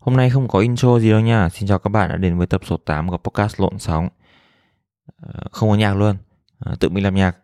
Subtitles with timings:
[0.00, 1.48] Hôm nay không có intro gì đâu nha.
[1.48, 4.08] Xin chào các bạn đã đến với tập số 8 của podcast Lộn Sóng.
[5.50, 6.16] Không có nhạc luôn.
[6.80, 7.36] Tự mình làm nhạc.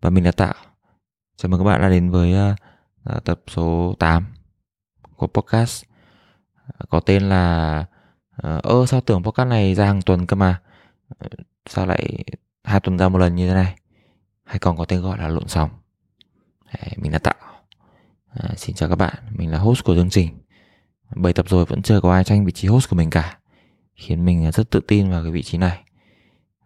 [0.00, 0.54] Và mình là Tạo.
[1.36, 2.34] Chào mừng các bạn đã đến với
[3.24, 4.26] tập số 8
[5.16, 5.84] của podcast.
[6.88, 7.84] Có tên là
[8.42, 10.60] Ơ sao tưởng podcast này ra hàng tuần cơ mà.
[11.66, 12.24] Sao lại
[12.64, 13.76] hai tuần ra một lần như thế này
[14.50, 15.70] hay còn có tên gọi là lộn sóng.
[16.64, 17.34] Đấy, mình là tạo.
[18.34, 20.38] À, xin chào các bạn mình là host của chương trình.
[21.16, 23.38] Bảy tập rồi vẫn chưa có ai tranh vị trí host của mình cả
[23.94, 25.84] khiến mình rất tự tin vào cái vị trí này.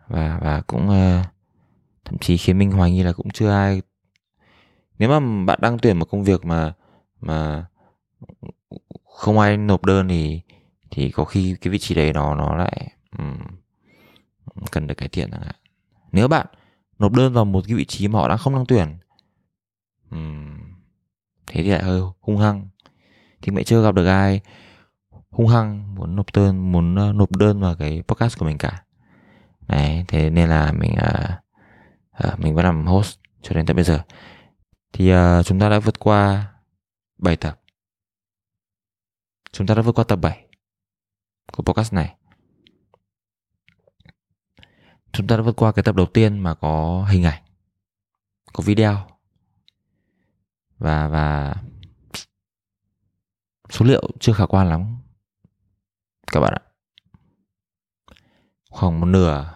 [0.09, 1.27] Và và cũng uh,
[2.05, 3.83] thậm chí khiến mình hoài nghi là cũng chưa ai.
[4.99, 6.73] Nếu mà bạn đang tuyển một công việc mà
[7.21, 7.67] mà
[9.15, 10.41] không ai nộp đơn thì
[10.91, 13.39] thì có khi cái vị trí đấy nó nó lại um,
[14.71, 15.57] cần được cải thiện chẳng hạn.
[16.13, 16.47] Nếu bạn
[16.99, 18.99] nộp đơn vào một cái vị trí mà họ đang không đang tuyển.
[20.15, 20.59] Uhm,
[21.47, 22.69] thế thì lại hơi hung hăng.
[23.43, 24.41] Thì mẹ chưa gặp được ai
[25.31, 28.85] hung hăng muốn nộp đơn muốn ờ, nộp đơn vào cái podcast của mình cả.
[29.69, 31.41] Đấy thế nên là mình à,
[32.11, 34.01] à, mình vẫn làm host cho đến tận bây giờ.
[34.93, 36.47] Thì à, chúng ta đã vượt qua
[37.19, 37.61] 7 tập.
[39.53, 40.47] Chúng ta đã vượt qua tập 7
[41.53, 42.15] của podcast này
[45.15, 47.43] chúng ta đã vượt qua cái tập đầu tiên mà có hình ảnh
[48.53, 49.07] có video
[50.79, 51.55] và và
[53.71, 54.99] số liệu chưa khả quan lắm
[56.33, 56.63] các bạn ạ.
[58.71, 59.55] Khoảng một nửa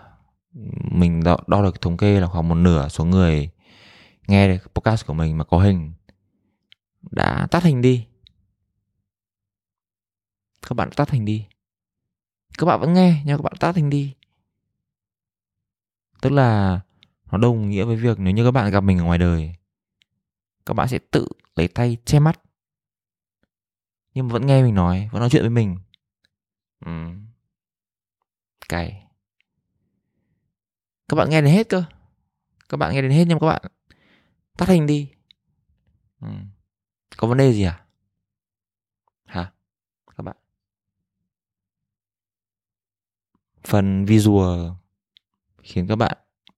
[0.91, 3.51] mình đo, đo được thống kê là khoảng một nửa số người
[4.29, 5.93] nghe được podcast của mình mà có hình
[7.11, 8.07] đã tắt hình đi.
[10.63, 11.47] Các bạn tắt hình đi.
[12.59, 14.15] Các bạn vẫn nghe nhưng các bạn tắt hình đi
[16.23, 16.81] tức là
[17.33, 19.55] nó đồng nghĩa với việc nếu như các bạn gặp mình ở ngoài đời,
[20.67, 22.41] các bạn sẽ tự lấy tay che mắt.
[24.15, 25.77] Nhưng mà vẫn nghe mình nói, vẫn nói chuyện với mình.
[26.85, 26.93] Ừ.
[28.69, 29.09] cày
[31.09, 31.85] các bạn nghe đến hết cơ.
[32.69, 33.63] Các bạn nghe đến hết nhưng các bạn.
[34.57, 35.13] Tắt hình đi.
[36.21, 36.29] Ừ.
[37.17, 37.85] có vấn đề gì à?
[39.25, 39.53] Hả?
[40.17, 40.37] Các bạn.
[43.65, 44.71] Phần visual
[45.69, 46.17] khiến các bạn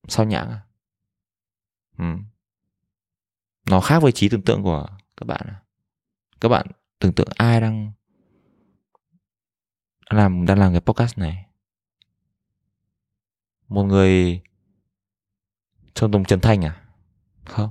[0.08, 0.60] sao nhãng à?
[1.98, 2.04] Ừ.
[3.70, 5.62] Nó khác với trí tưởng tượng của các bạn à?
[6.40, 6.66] Các bạn
[6.98, 7.92] tưởng tượng ai đang
[10.10, 11.46] làm đang làm cái podcast này?
[13.68, 14.42] Một người
[15.94, 16.86] trong tùng Trần Thanh à?
[17.44, 17.70] Không.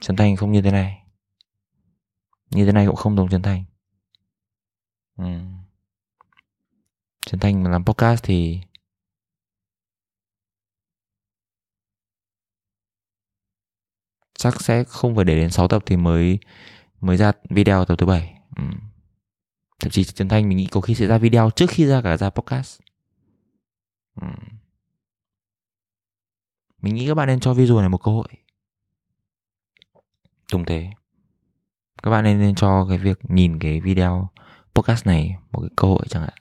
[0.00, 1.06] Trần Thanh không như thế này.
[2.50, 3.64] Như thế này cũng không đồng Trần Thanh.
[5.16, 5.24] Ừ.
[7.26, 8.60] Trần Thanh làm podcast thì
[14.38, 16.38] chắc sẽ không phải để đến 6 tập thì mới
[17.00, 18.34] mới ra video tập thứ bảy.
[18.56, 18.64] Ừ.
[19.80, 22.16] thậm chí Trần Thanh mình nghĩ có khi sẽ ra video trước khi ra cả
[22.16, 22.80] ra podcast.
[24.20, 24.28] Ừ.
[26.82, 28.28] mình nghĩ các bạn nên cho visual này một cơ hội.
[30.52, 30.90] Đúng thế.
[32.02, 34.28] Các bạn nên nên cho cái việc nhìn cái video
[34.74, 36.34] podcast này một cái cơ hội chẳng hạn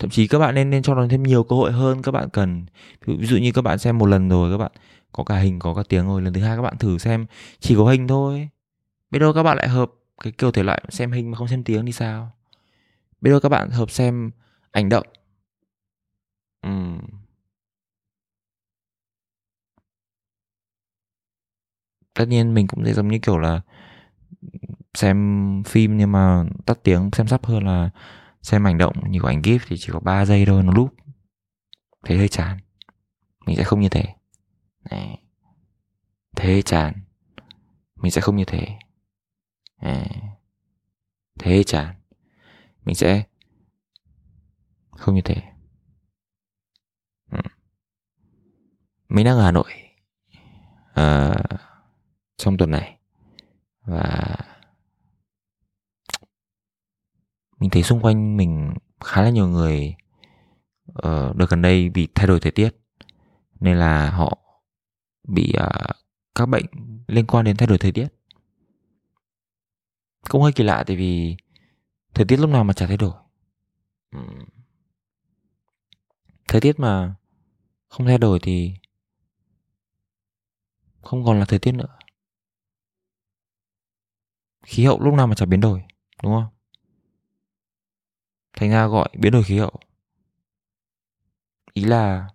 [0.00, 2.28] thậm chí các bạn nên nên cho nó thêm nhiều cơ hội hơn, các bạn
[2.32, 2.66] cần.
[3.06, 4.72] Ví dụ như các bạn xem một lần rồi, các bạn
[5.12, 7.26] có cả hình, có cả tiếng rồi, lần thứ hai các bạn thử xem
[7.60, 8.48] chỉ có hình thôi.
[9.10, 9.92] Biết đâu các bạn lại hợp
[10.24, 12.32] cái kiểu thể loại xem hình mà không xem tiếng thì sao?
[13.20, 14.30] Biết đâu các bạn hợp xem
[14.72, 15.06] ảnh động.
[16.62, 16.98] Ừm.
[22.14, 23.60] tất nhiên mình cũng sẽ giống như kiểu là
[24.94, 27.90] xem phim nhưng mà tắt tiếng, xem sắp hơn là
[28.42, 30.94] xem ảnh động như của ảnh GIF thì chỉ có 3 giây thôi nó lúc
[32.04, 32.58] thế hơi chán.
[33.46, 34.14] Mình sẽ không như thế.
[34.90, 35.16] Đấy.
[36.36, 37.04] thế chán.
[37.94, 38.78] Mình sẽ không như thế.
[39.82, 40.06] Đấy.
[41.38, 41.94] thế chán.
[42.84, 43.22] Mình sẽ
[44.90, 45.42] không như thế.
[47.30, 47.38] Ừ.
[49.08, 49.72] mình đang ở Hà Nội
[50.94, 51.34] à,
[52.36, 52.98] trong tuần này.
[53.80, 54.36] Và
[57.60, 59.94] mình thấy xung quanh mình khá là nhiều người
[60.92, 62.70] uh, đợt gần đây bị thay đổi thời tiết
[63.60, 64.38] nên là họ
[65.28, 65.96] bị uh,
[66.34, 66.66] các bệnh
[67.06, 68.08] liên quan đến thay đổi thời tiết.
[70.28, 71.36] Cũng hơi kỳ lạ tại vì
[72.14, 73.12] thời tiết lúc nào mà chả thay đổi.
[76.48, 77.14] Thời tiết mà
[77.88, 78.74] không thay đổi thì
[81.00, 81.98] không còn là thời tiết nữa.
[84.62, 85.82] Khí hậu lúc nào mà chả biến đổi
[86.22, 86.59] đúng không?
[88.52, 89.72] Thành ra gọi biến đổi khí hậu
[91.72, 92.28] ý là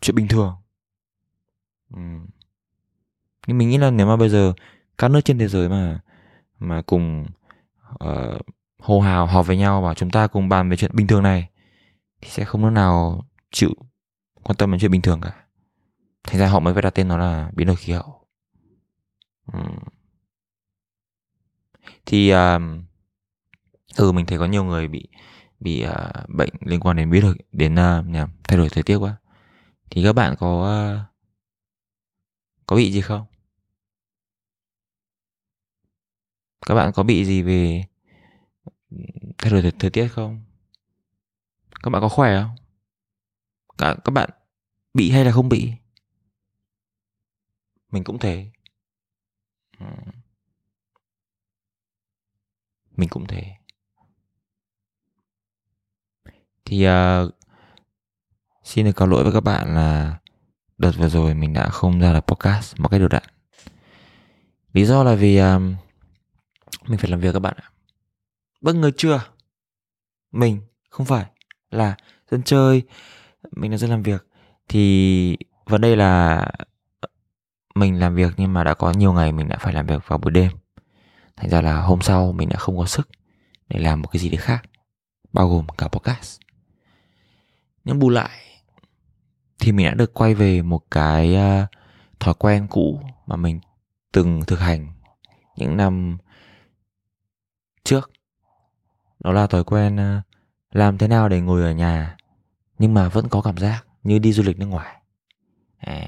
[0.00, 0.56] chuyện bình thường
[1.94, 2.00] ừ.
[3.46, 4.52] nhưng mình nghĩ là nếu mà bây giờ
[4.98, 6.00] các nước trên thế giới mà
[6.58, 7.26] mà cùng
[8.04, 8.40] uh,
[8.78, 11.50] hô hào họp với nhau và chúng ta cùng bàn về chuyện bình thường này
[12.20, 13.70] thì sẽ không nước nào chịu
[14.42, 15.44] quan tâm đến chuyện bình thường cả
[16.24, 18.16] thành ra họ mới phải đặt tên nó là biến đổi khí hậu
[19.52, 19.58] Ừ.
[22.06, 22.38] thì uh,
[23.96, 25.08] ừ mình thấy có nhiều người bị
[25.60, 28.82] bị uh, bệnh liên quan đến biến đổi đến à, uh, nhầm, thay đổi thời
[28.82, 29.16] tiết quá.
[29.90, 31.16] Thì các bạn có uh,
[32.66, 33.26] có bị gì không?
[36.66, 37.84] Các bạn có bị gì về
[39.38, 40.44] thay đổi thời, thời tiết không?
[41.82, 42.56] Các bạn có khỏe không?
[43.78, 44.30] Cả các bạn
[44.94, 45.72] bị hay là không bị?
[47.92, 48.50] Mình cũng thế.
[52.96, 53.56] Mình cũng thế
[56.66, 57.30] thì uh,
[58.64, 60.16] xin được cáo lỗi với các bạn là
[60.78, 63.22] đợt vừa rồi mình đã không ra được podcast một cách đều đặn.
[64.72, 65.74] Lý do là vì um,
[66.86, 67.70] mình phải làm việc các bạn ạ.
[68.60, 69.20] Bất ngờ chưa?
[70.32, 70.60] Mình
[70.90, 71.26] không phải
[71.70, 71.96] là
[72.30, 72.82] dân chơi
[73.50, 74.26] mình là dân làm việc.
[74.68, 75.36] Thì
[75.66, 76.36] vấn đây là
[77.00, 77.08] ờ,
[77.74, 80.18] mình làm việc nhưng mà đã có nhiều ngày mình đã phải làm việc vào
[80.18, 80.52] buổi đêm.
[81.36, 83.08] Thành ra là hôm sau mình đã không có sức
[83.68, 84.62] để làm một cái gì đấy khác
[85.32, 86.45] bao gồm cả podcast
[87.86, 88.40] nhưng bù lại
[89.58, 91.68] thì mình đã được quay về một cái uh,
[92.20, 93.60] thói quen cũ mà mình
[94.12, 94.92] từng thực hành
[95.56, 96.18] những năm
[97.84, 98.10] trước.
[99.18, 100.24] Đó là thói quen uh,
[100.72, 102.16] làm thế nào để ngồi ở nhà
[102.78, 105.02] nhưng mà vẫn có cảm giác như đi du lịch nước ngoài.
[105.78, 106.02] À,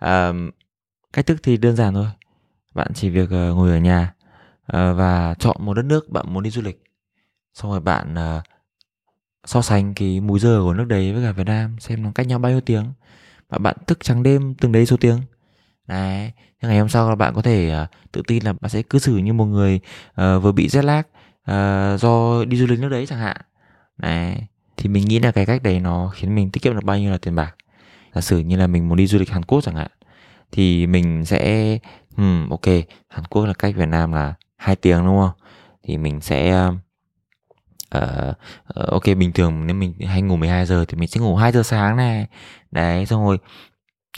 [0.00, 0.50] um,
[1.12, 2.08] cách thức thì đơn giản thôi.
[2.74, 4.14] Bạn chỉ việc uh, ngồi ở nhà
[4.62, 6.82] uh, và chọn một đất nước bạn muốn đi du lịch.
[7.54, 8.51] Xong rồi bạn uh,
[9.44, 12.26] so sánh cái múi giờ của nước đấy với cả Việt Nam xem nó cách
[12.26, 12.84] nhau bao nhiêu tiếng.
[13.48, 15.20] Và bạn thức trắng đêm từng đấy số tiếng.
[15.86, 18.82] Đấy thế ngày hôm sau là bạn có thể uh, tự tin là bạn sẽ
[18.82, 19.80] cư xử như một người
[20.10, 21.02] uh, vừa bị jet lag
[21.50, 23.36] uh, do đi du lịch nước đấy chẳng hạn.
[23.96, 24.36] Đấy
[24.76, 27.10] thì mình nghĩ là cái cách đấy nó khiến mình tiết kiệm được bao nhiêu
[27.10, 27.54] là tiền bạc.
[28.14, 29.90] Giả sử như là mình muốn đi du lịch Hàn Quốc chẳng hạn
[30.52, 31.78] thì mình sẽ
[32.16, 32.66] um, ok
[33.08, 35.30] Hàn Quốc là cách Việt Nam là hai tiếng đúng không?
[35.82, 36.74] Thì mình sẽ uh,
[37.98, 38.36] uh,
[38.74, 41.62] ok bình thường nếu mình hay ngủ 12 giờ thì mình sẽ ngủ 2 giờ
[41.62, 42.26] sáng này.
[42.70, 43.38] Đấy xong rồi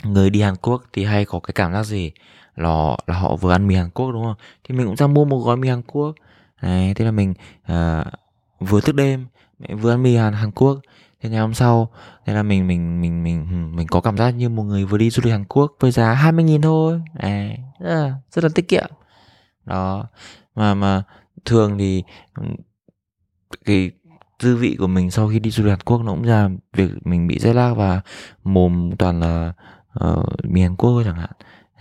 [0.03, 2.11] người đi Hàn Quốc thì hay có cái cảm giác gì?
[2.55, 4.35] Là là họ vừa ăn mì Hàn Quốc đúng không?
[4.63, 6.15] Thì mình cũng ra mua một gói mì Hàn Quốc.
[6.61, 7.33] Đấy thế là mình
[7.71, 8.07] uh,
[8.59, 9.27] vừa thức đêm
[9.69, 10.79] vừa ăn mì Hàn Hàn Quốc.
[11.21, 11.91] Thế ngày hôm sau
[12.25, 15.09] thế là mình mình mình mình mình có cảm giác như một người vừa đi
[15.09, 17.01] du lịch Hàn Quốc với giá 20 nghìn thôi.
[17.13, 18.89] Đấy rất, là, rất là tiết kiệm.
[19.65, 20.07] Đó
[20.55, 21.03] mà mà
[21.45, 22.03] thường thì
[23.65, 23.91] cái
[24.39, 26.91] dư vị của mình sau khi đi du lịch Hàn Quốc nó cũng ra việc
[27.03, 28.01] mình bị jet lag và
[28.43, 29.53] mồm toàn là
[30.05, 31.31] uh, mì Hàn Quốc thôi chẳng hạn.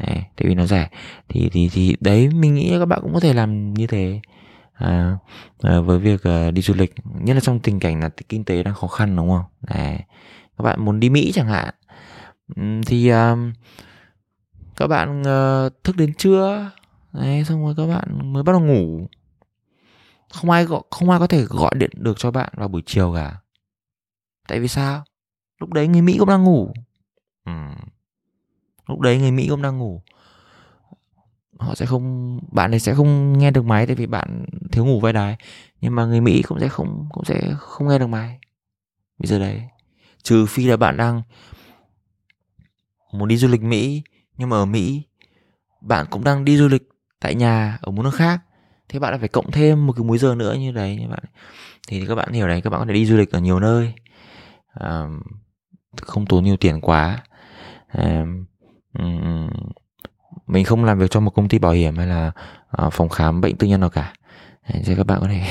[0.00, 0.88] Đấy, tại vì nó rẻ.
[1.28, 4.20] Thì thì thì đấy mình nghĩ các bạn cũng có thể làm như thế.
[4.74, 5.16] À,
[5.62, 8.62] à, với việc à, đi du lịch nhất là trong tình cảnh là kinh tế
[8.62, 9.44] đang khó khăn đúng không?
[9.60, 9.98] Đấy
[10.58, 11.74] các bạn muốn đi Mỹ chẳng hạn.
[12.86, 13.38] Thì uh,
[14.76, 16.70] các bạn uh, thức đến trưa
[17.12, 19.06] đấy xong rồi các bạn mới bắt đầu ngủ
[20.34, 23.14] không ai gọi, không ai có thể gọi điện được cho bạn vào buổi chiều
[23.14, 23.36] cả.
[24.48, 25.04] Tại vì sao?
[25.60, 26.72] Lúc đấy người mỹ cũng đang ngủ.
[27.44, 27.52] Ừ.
[28.86, 30.02] lúc đấy người mỹ cũng đang ngủ.
[31.58, 35.00] Họ sẽ không, bạn ấy sẽ không nghe được máy tại vì bạn thiếu ngủ
[35.00, 35.36] vai đái.
[35.80, 38.38] Nhưng mà người mỹ cũng sẽ không, cũng sẽ không nghe được máy.
[39.18, 39.62] Bây giờ đấy,
[40.22, 41.22] trừ phi là bạn đang
[43.12, 44.02] muốn đi du lịch mỹ,
[44.36, 45.02] nhưng mà ở mỹ,
[45.80, 46.82] bạn cũng đang đi du lịch
[47.20, 48.40] tại nhà, ở một nước khác
[48.88, 51.22] thế bạn lại phải cộng thêm một cái múi giờ nữa như đấy như bạn
[51.88, 53.92] thì các bạn hiểu đấy các bạn có thể đi du lịch ở nhiều nơi.
[54.74, 55.02] À,
[56.02, 57.18] không tốn nhiều tiền quá.
[57.88, 58.24] À,
[60.46, 62.32] mình không làm việc cho một công ty bảo hiểm hay là
[62.86, 64.12] uh, phòng khám bệnh tư nhân nào cả.
[64.68, 65.42] Đấy, cho các bạn có thể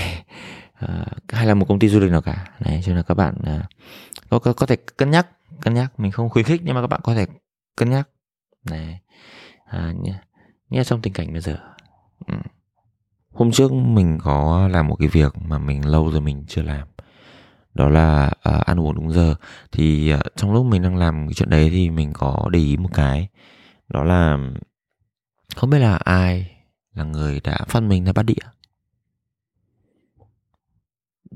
[0.85, 2.45] uh, hay là một công ty du lịch nào cả.
[2.59, 3.61] Đấy cho nên các bạn uh,
[4.29, 5.27] có, có có thể cân nhắc
[5.61, 5.99] cân nhắc.
[5.99, 7.25] Mình không khuyến khích nhưng mà các bạn có thể
[7.75, 8.09] cân nhắc.
[8.69, 8.99] Này
[9.65, 10.11] à, như,
[10.69, 11.57] như trong tình cảnh bây giờ.
[12.27, 12.35] Ừ
[13.33, 16.87] hôm trước mình có làm một cái việc mà mình lâu rồi mình chưa làm.
[17.73, 19.35] Đó là uh, ăn uống đúng giờ.
[19.71, 22.77] Thì uh, trong lúc mình đang làm cái chuyện đấy thì mình có để ý
[22.77, 23.27] một cái.
[23.89, 24.37] Đó là
[25.55, 26.51] không biết là ai
[26.93, 28.43] là người đã phát minh ra bát đĩa?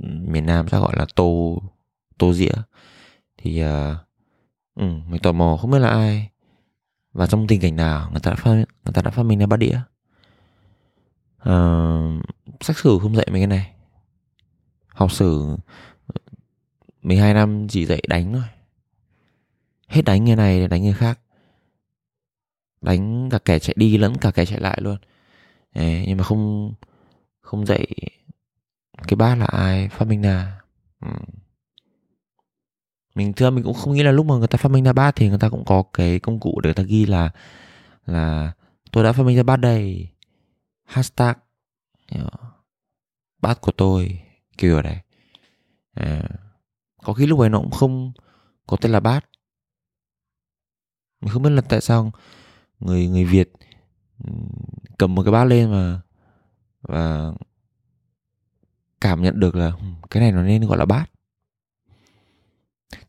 [0.04, 1.62] Miền Nam sẽ gọi là tô
[2.18, 2.54] tô dĩa.
[3.38, 3.68] Thì uh,
[4.76, 6.30] ừ, mình tò mò không biết là ai
[7.14, 9.46] và trong tình cảnh nào người ta đã phát người ta đã phát minh ra
[9.46, 9.80] bát đĩa?
[11.42, 12.24] Uh,
[12.62, 13.74] sách sử không dạy mấy cái này.
[14.88, 15.58] Học sử
[17.02, 18.44] 12 ờ, năm chỉ dạy đánh thôi.
[19.88, 21.20] Hết đánh người này đánh người khác.
[22.82, 24.98] Đánh cả kẻ chạy đi lẫn cả kẻ chạy lại luôn.
[25.76, 26.74] Đấy, nhưng mà không
[27.42, 27.88] không dạy
[29.08, 30.62] cái bát là ai phát minh ra
[31.02, 31.12] ừ.
[33.16, 35.16] mình thưa mình cũng không nghĩ là lúc mà người ta phát minh ra bát
[35.16, 37.30] thì người ta cũng có cái công cụ để người ta ghi là
[38.06, 38.52] là
[38.92, 40.08] tôi đã phát minh ra bát đây
[40.88, 41.38] hashtag
[42.12, 42.30] ờ,
[43.42, 44.22] bát của tôi
[44.58, 45.04] kiểu này.
[45.94, 46.24] À,
[47.04, 48.12] có khi lúc ấy nó cũng không
[48.68, 49.26] có tên là bát.
[51.22, 52.12] Mình không biết là tại sao
[52.80, 53.52] người người Việt
[54.24, 54.32] ừ,
[54.98, 56.02] cầm một cái bát lên mà
[56.82, 57.32] và
[59.02, 61.06] cảm nhận được là ừ, cái này nó nên gọi là bát.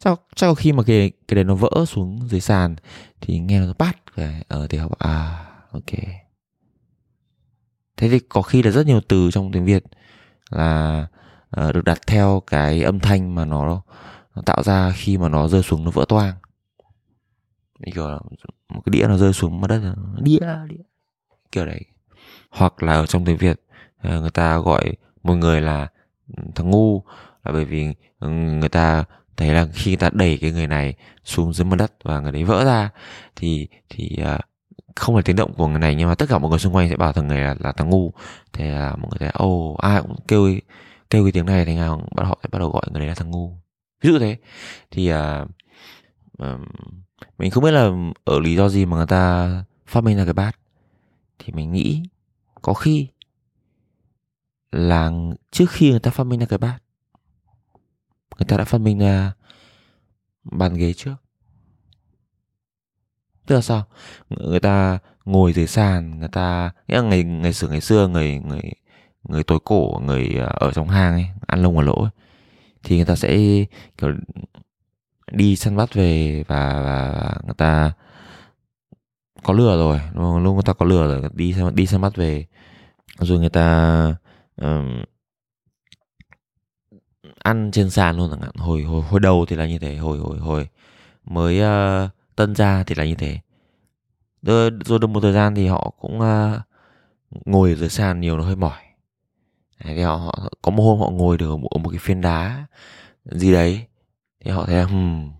[0.01, 2.77] Sau sau khi mà cái cái đấy nó vỡ xuống dưới sàn
[3.21, 6.28] thì nghe nó bát ở ờ, thì họ bảo à ok
[7.99, 9.85] thế thì có khi là rất nhiều từ trong tiếng việt
[10.51, 11.07] là
[11.61, 13.83] uh, được đặt theo cái âm thanh mà nó,
[14.35, 16.35] nó tạo ra khi mà nó rơi xuống nó vỡ toang.
[17.79, 18.19] Như kiểu là
[18.69, 20.39] một cái đĩa nó rơi xuống mặt đất đĩa.
[20.69, 20.79] Đĩa
[21.53, 21.81] kiểu đấy.
[22.51, 23.61] Hoặc là ở trong tiếng việt
[24.07, 25.89] uh, người ta gọi một người là
[26.55, 27.03] thằng ngu
[27.45, 27.95] là bởi vì
[28.61, 29.05] người ta
[29.37, 32.33] thấy là khi người ta đẩy cái người này xuống dưới mặt đất và người
[32.33, 32.91] đấy vỡ ra
[33.37, 34.41] thì thì uh,
[34.99, 36.89] không phải tiếng động của người này nhưng mà tất cả mọi người xung quanh
[36.89, 38.13] sẽ bảo thằng này là, là thằng ngu.
[38.53, 40.55] Thì là mọi người sẽ ồ oh, ai cũng kêu
[41.11, 43.15] kêu cái tiếng này thì nào bắt họ sẽ bắt đầu gọi người đấy là
[43.15, 43.59] thằng ngu.
[44.03, 44.37] Ví dụ thế.
[44.91, 45.49] Thì uh,
[47.39, 47.91] mình không biết là
[48.25, 49.51] ở lý do gì mà người ta
[49.87, 50.53] phát minh ra cái bát.
[51.39, 52.03] Thì mình nghĩ
[52.63, 53.09] có khi
[54.73, 55.11] là
[55.51, 56.79] trước khi người ta phát minh ra cái bát
[58.39, 59.33] người ta đã phát minh ra
[60.45, 61.15] bàn ghế trước
[63.49, 63.85] tức là sao?
[64.31, 68.39] Người ta ngồi dưới sàn người ta nghĩa là ngày ngày xưa ngày xưa người
[68.39, 68.63] người
[69.29, 72.11] người tối cổ người à, ở trong hang ấy ăn lông ở lỗ ấy,
[72.83, 73.37] thì người ta sẽ
[73.99, 74.11] kiểu
[75.33, 77.93] đi săn bắt về và, và người ta
[79.43, 80.01] có lừa rồi
[80.43, 82.47] lúc người ta có lừa rồi đi đi săn bắt về.
[83.19, 84.15] Rồi người ta
[84.57, 85.03] um,
[87.39, 88.51] ăn trên sàn luôn chẳng hạn.
[88.57, 90.69] Hồi hồi hồi đầu thì là như thế hồi hồi hồi
[91.25, 93.39] mới uh, tân ra thì là như thế.
[94.43, 96.61] Rồi, rồi được một thời gian thì họ cũng uh,
[97.45, 98.83] ngồi ở dưới sàn nhiều nó hơi mỏi.
[99.85, 101.99] Đấy, thì họ, họ có một hôm họ ngồi được ở một, ở một cái
[101.99, 102.67] phiến đá
[103.25, 103.87] gì đấy.
[104.45, 105.31] Thì họ thấy là hmm,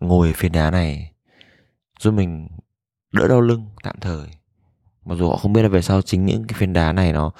[0.00, 1.12] ngồi ở phiến đá này
[2.00, 2.48] giúp mình
[3.12, 4.28] đỡ đau lưng tạm thời.
[5.04, 7.30] Mặc dù họ không biết là về sau chính những cái phiến đá này nó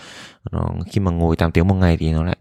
[0.53, 2.37] nó khi mà ngồi 8 tiếng một ngày thì nó lại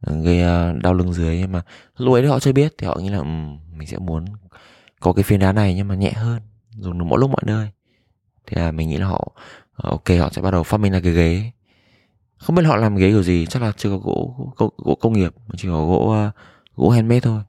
[0.00, 1.62] ờ, gây uh, đau lưng dưới nhưng mà
[1.96, 2.74] lúc ấy thì họ chưa biết.
[2.78, 4.24] Thì họ nghĩ là um, mình sẽ muốn
[5.00, 7.70] có cái phiên đá này nhưng mà nhẹ hơn dùng được mỗi lúc mọi nơi.
[8.46, 9.32] Thì là mình nghĩ là họ
[9.72, 11.50] ờ, ok họ sẽ bắt đầu phát minh ra cái ghế.
[12.36, 15.12] Không biết họ làm ghế kiểu gì chắc là chưa có gỗ gỗ, gỗ công
[15.12, 16.34] nghiệp mà chỉ có gỗ uh,
[16.76, 17.42] gỗ handmade thôi.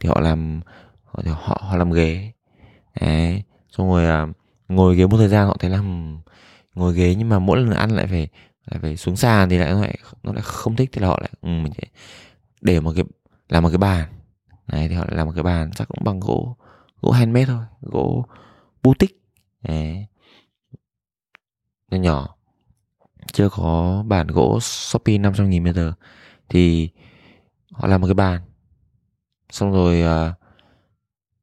[0.00, 0.60] Thì họ làm
[1.04, 2.32] họ họ, họ làm ghế.
[3.00, 4.36] Đấy xong rồi uh,
[4.68, 5.82] ngồi ghế một thời gian họ thấy là
[6.74, 8.28] ngồi ghế nhưng mà mỗi lần ăn lại phải
[8.70, 10.90] lại phải xuống sàn thì lại nó lại nó lại không thích.
[10.92, 11.72] Thì là họ lại ừ, mình
[12.60, 13.04] để một cái
[13.48, 14.08] làm một cái bàn.
[14.68, 16.56] Này thì họ lại làm một cái bàn chắc cũng bằng gỗ
[17.02, 18.26] gỗ handmade thôi gỗ
[18.82, 19.16] boutique.
[21.90, 22.36] Nhỏ nhỏ.
[23.32, 25.92] Chưa có bản gỗ Shopee 500 nghìn bây giờ
[26.48, 26.90] thì
[27.72, 28.42] họ làm một cái bàn.
[29.50, 30.34] Xong rồi uh,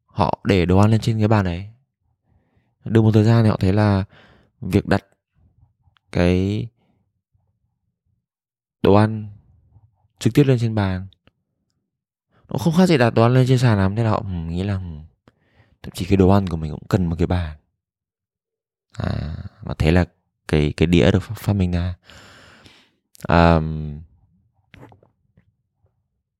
[0.06, 1.70] họ để đồ ăn lên trên cái bàn đấy.
[2.86, 4.04] Được một thời gian thì họ thấy là
[4.62, 5.06] việc đặt
[6.12, 6.68] cái
[8.82, 9.28] đồ ăn
[10.20, 11.08] trực tiếp lên trên bàn
[12.50, 13.96] nó không khác gì đặt đồ ăn lên trên sàn lắm.
[13.96, 15.09] Thế là họ ừ, nghĩ là ừ,
[15.84, 17.58] thậm chí cái đồ ăn của mình cũng cần một cái bàn.
[18.98, 20.06] À và thế là
[20.48, 21.96] cái cái đĩa được phát minh ra.
[23.28, 23.60] À,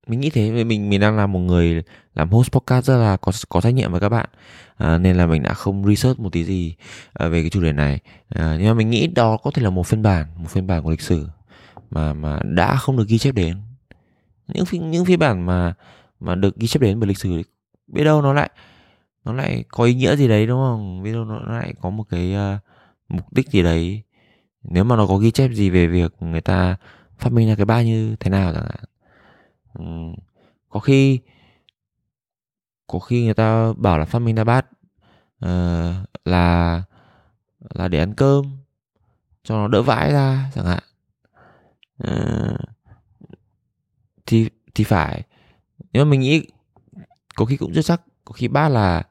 [0.06, 1.82] mình nghĩ thế mình mình đang là một người
[2.14, 4.28] làm host podcast rất là có có trách nhiệm với các bạn.
[4.76, 6.74] À, nên là mình đã không research một tí gì
[7.12, 8.00] à, về cái chủ đề này.
[8.28, 10.82] À, nhưng mà mình nghĩ đó có thể là một phiên bản một phiên bản
[10.82, 11.28] của lịch sử
[11.90, 13.56] mà mà đã không được ghi chép đến.
[14.48, 15.74] Những những phiên bản mà
[16.20, 17.42] mà được ghi chép đến bởi lịch sử
[17.86, 18.50] biết đâu nó lại
[19.24, 21.02] nó lại có ý nghĩa gì đấy đúng không?
[21.02, 22.60] Video nó lại có một cái uh,
[23.08, 24.02] mục đích gì đấy.
[24.62, 26.76] Nếu mà nó có ghi chép gì về việc người ta
[27.18, 28.84] phát minh ra cái ba như thế nào chẳng hạn.
[29.78, 30.14] Uhm,
[30.68, 31.20] có khi
[32.86, 34.66] có khi người ta bảo là phát minh ra bát
[35.44, 36.82] uh, là
[37.74, 38.44] là để ăn cơm
[39.44, 40.82] cho nó đỡ vãi ra chẳng hạn.
[42.08, 42.56] Uh,
[44.26, 45.22] thì thì phải.
[45.92, 46.46] Nhưng mà mình nghĩ
[47.34, 48.02] có khi cũng chưa chắc.
[48.24, 49.02] Có khi bát là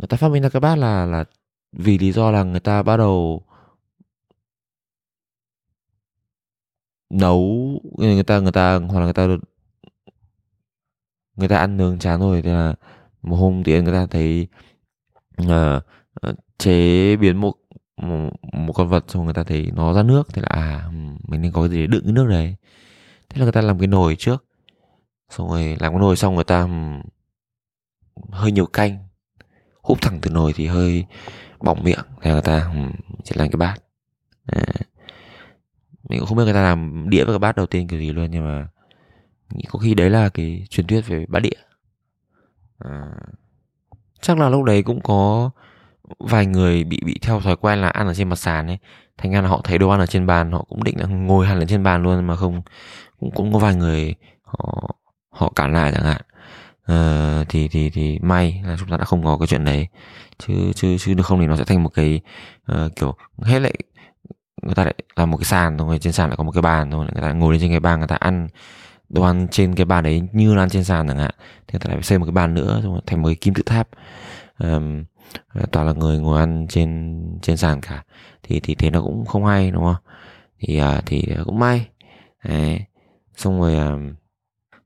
[0.00, 1.24] người ta phát minh ra cái bát là là
[1.72, 3.42] vì lý do là người ta bắt đầu
[7.10, 9.26] nấu người ta người ta hoặc là người ta
[11.36, 12.42] người ta ăn nướng chán rồi.
[12.42, 12.74] Thì là
[13.22, 14.48] một hôm thì người ta thấy
[15.42, 15.82] uh,
[16.28, 17.54] uh, chế biến một,
[17.96, 20.28] một một con vật xong người ta thấy nó ra nước.
[20.34, 20.90] Thì là à
[21.28, 22.56] mình nên có cái gì để đựng cái nước đấy.
[23.28, 24.44] Thế là người ta làm cái nồi trước.
[25.28, 27.00] Xong rồi làm cái nồi xong người ta um,
[28.30, 28.98] hơi nhiều canh
[29.82, 31.04] hút thẳng từ nồi thì hơi
[31.60, 32.82] bỏng miệng thì người ta sẽ
[33.24, 33.74] chỉ làm cái bát
[34.46, 34.62] à.
[36.08, 38.12] mình cũng không biết người ta làm đĩa với cái bát đầu tiên kiểu gì
[38.12, 38.68] luôn, nhưng mà
[39.54, 41.60] nghĩ có khi đấy là cái truyền thuyết về bát đĩa
[42.78, 43.10] à.
[44.20, 45.50] chắc là lúc đấy cũng có
[46.18, 48.78] vài người bị bị theo thói quen là ăn ở trên mặt sàn ấy
[49.18, 51.46] thành ra là họ thấy đồ ăn ở trên bàn, họ cũng định là ngồi
[51.46, 52.62] hẳn lên trên bàn luôn mà không,
[53.20, 54.94] cũng cũng có vài người họ
[55.30, 56.22] họ cản lại chẳng hạn
[56.92, 59.88] uh, thì thì thì may là chúng ta đã không có cái chuyện đấy.
[60.38, 62.20] Chứ chứ chứ được không thì nó sẽ thành một cái
[62.72, 63.74] uh, kiểu hết lại
[64.62, 66.90] người ta lại làm một cái sàn rồi trên sàn lại có một cái bàn
[66.90, 68.48] rồi người ta ngồi lên trên cái bàn người ta ăn
[69.08, 71.34] đồ ăn trên cái bàn đấy như là ăn trên sàn chẳng hạn.
[71.38, 73.54] Thì người ta lại phải xây một cái bàn nữa rồi thành một cái kim
[73.54, 73.88] tự tháp.
[74.58, 75.04] Um,
[75.72, 78.04] toàn là người ngồi ăn trên trên sàn cả.
[78.42, 80.02] Thì thì thế nó cũng không hay đúng không?
[80.58, 81.88] Thì uh, thì cũng may.
[82.44, 82.80] Đấy.
[83.36, 83.74] xong rồi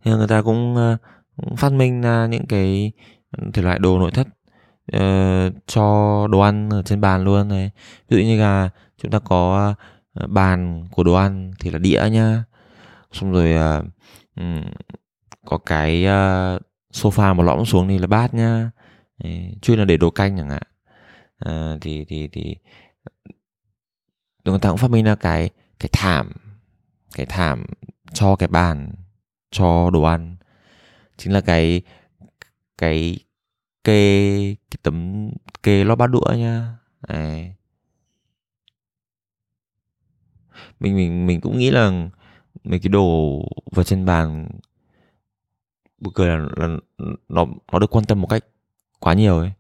[0.05, 1.24] uh, người ta cũng, uh, cũng
[1.57, 2.93] phát minh ra những cái
[3.37, 4.27] ừ, thể loại đồ nội thất
[4.97, 7.71] uh, cho đồ ăn ở trên bàn luôn này.
[8.09, 9.75] Ví dụ như là chúng ta có
[10.25, 12.45] uh, bàn của đồ ăn thì là đĩa nhá.
[13.13, 13.85] Xong rồi uh,
[14.37, 14.63] um,
[15.47, 16.63] có cái uh,
[16.93, 18.71] sofa mà lõm xuống thì là bát nhá.
[19.63, 20.63] Chuyên là để đồ canh chẳng hạn.
[21.39, 22.57] À, thì thì thì
[24.45, 26.33] người ta cũng phát minh ra cái cái thảm
[27.15, 27.67] cái thảm
[28.13, 28.93] cho cái bàn
[29.51, 30.37] cho đồ ăn
[31.17, 31.83] chính là cái
[32.79, 33.17] cái
[33.85, 35.31] kê cái tấm
[35.63, 36.79] kê lót bát đũa nha.
[37.09, 37.55] Đấy.
[40.81, 42.09] mình mình mình cũng nghĩ là
[42.65, 43.41] mấy cái đồ
[43.73, 44.49] vật trên bàn
[45.99, 46.77] buồn cười là, là
[47.29, 48.45] nó nó được quan tâm một cách
[49.01, 49.53] quá nhiều ấy.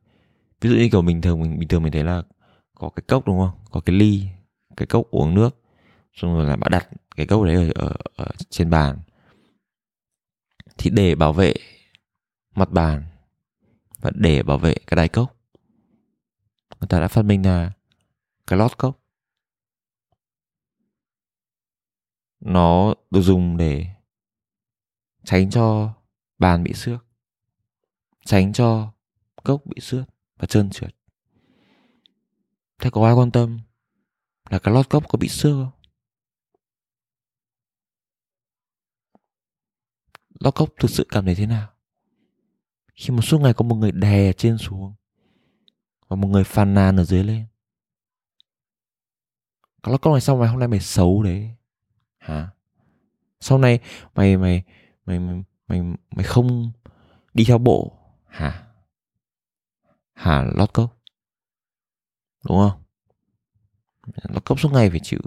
[0.61, 2.23] Ví dụ như kiểu bình thường mình bình thường mình thấy là
[2.74, 3.59] có cái cốc đúng không?
[3.70, 4.22] Có cái ly
[4.76, 5.57] cái cốc uống nước
[6.14, 8.98] xong rồi là bạn đặt cái cốc đấy ở, ở, ở trên bàn
[10.78, 11.54] thì để bảo vệ
[12.54, 13.04] mặt bàn
[14.00, 15.37] và để bảo vệ cái đáy cốc.
[16.80, 17.72] Người ta đã phát minh ra
[18.46, 19.00] cái lót cốc.
[22.40, 23.87] Nó được dùng để
[25.24, 25.94] tránh cho
[26.38, 27.06] bàn bị xước,
[28.24, 28.92] tránh cho
[29.44, 30.04] cốc bị xước
[30.37, 30.96] và trơn trượt.
[32.78, 33.60] Thế có ai quan tâm
[34.50, 35.84] là cái lót cốc có bị xước không?
[40.44, 41.68] Lót cốc thực sự cảm thấy thế nào?
[42.94, 44.94] Khi mà suốt ngày có một người đè trên xuống
[46.09, 47.46] và một người phàn nàn ở dưới lên.
[49.83, 51.50] Cái lót cốc này sau mày hôm nay mày xấu đấy?
[52.18, 52.48] Hả?
[53.40, 53.80] Sau này
[54.14, 54.62] mày mày
[55.07, 56.72] mày mày mày, mày không
[57.35, 57.98] đi theo bộ?
[58.26, 58.66] Hả?
[60.14, 61.00] Hả lót cốc?
[62.48, 62.83] Đúng không?
[64.22, 65.20] Lót cốc suốt ngày phải chịu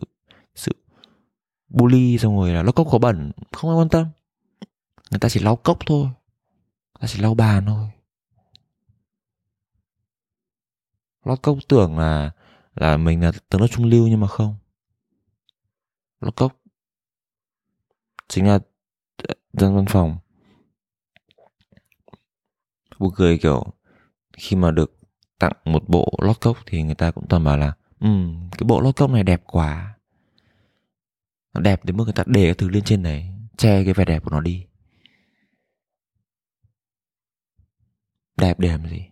[0.55, 0.71] sự
[1.69, 4.07] bully xong rồi là lót cốc có bẩn không ai quan tâm
[5.11, 6.03] người ta chỉ lau cốc thôi.
[6.03, 7.89] Người ta chỉ lau bàn thôi.
[11.25, 12.31] Lót cốc tưởng là
[12.75, 14.55] là mình là tầng lớp trung lưu nhưng mà không.
[16.21, 16.61] Lót cốc.
[18.27, 18.59] Chính là
[19.27, 20.17] ờ, dân văn phòng.
[22.99, 23.63] Buồn cười kiểu,
[24.33, 24.97] khi mà được
[25.39, 28.07] tặng một bộ lót cốc thì người ta cũng toàn bảo là ừ
[28.51, 29.97] cái bộ lót cốc này đẹp quá.
[31.53, 34.05] Nó đẹp đến mức người ta để cái thứ lên trên này che cái vẻ
[34.05, 34.66] đẹp của nó đi.
[38.37, 39.09] Đẹp để làm gì?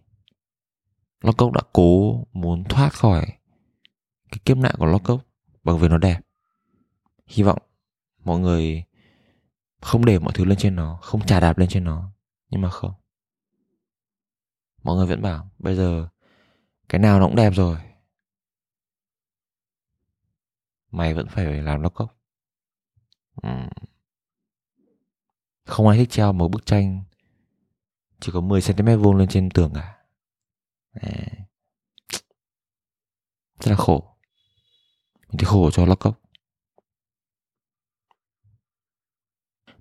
[1.21, 3.25] Lo cốc đã cố muốn thoát khỏi
[4.31, 5.21] cái kiếp nạn của lo cốc
[5.63, 6.19] bằng việc nó đẹp.
[7.27, 7.61] Hy vọng
[8.23, 8.83] mọi người
[9.81, 12.11] không để mọi thứ lên trên nó, không trà đạp lên trên nó,
[12.49, 12.93] nhưng mà không.
[14.83, 16.07] Mọi người vẫn bảo, bây giờ
[16.89, 17.77] cái nào nó cũng đẹp rồi.
[20.91, 22.15] Mày vẫn phải làm lo cốc
[25.65, 27.03] không ai thích treo một bức tranh
[28.25, 29.97] chỉ có 10 cm vuông lên trên tường à?
[31.01, 31.07] cả
[33.59, 34.03] rất là khổ.
[35.29, 36.19] Mình thấy khổ cho lóc cốc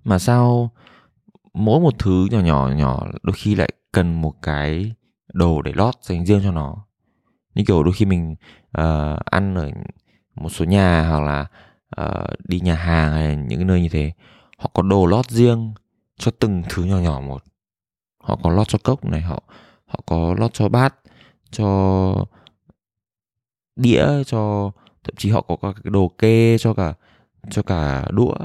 [0.03, 0.71] mà sao
[1.53, 4.93] mỗi một thứ nhỏ nhỏ nhỏ đôi khi lại cần một cái
[5.33, 6.85] đồ để lót dành riêng cho nó?
[7.53, 8.35] Như kiểu đôi khi mình
[8.77, 9.71] uh, ăn ở
[10.35, 11.45] một số nhà hoặc là
[12.01, 14.11] uh, đi nhà hàng hay những nơi như thế
[14.57, 15.73] họ có đồ lót riêng
[16.17, 17.43] cho từng thứ nhỏ nhỏ một
[18.25, 19.43] họ có lót cho cốc này họ
[19.85, 20.95] họ có lót cho bát
[21.51, 22.25] cho
[23.75, 24.71] đĩa cho
[25.03, 26.93] thậm chí họ có cái đồ kê cho cả
[27.49, 28.35] cho cả đũa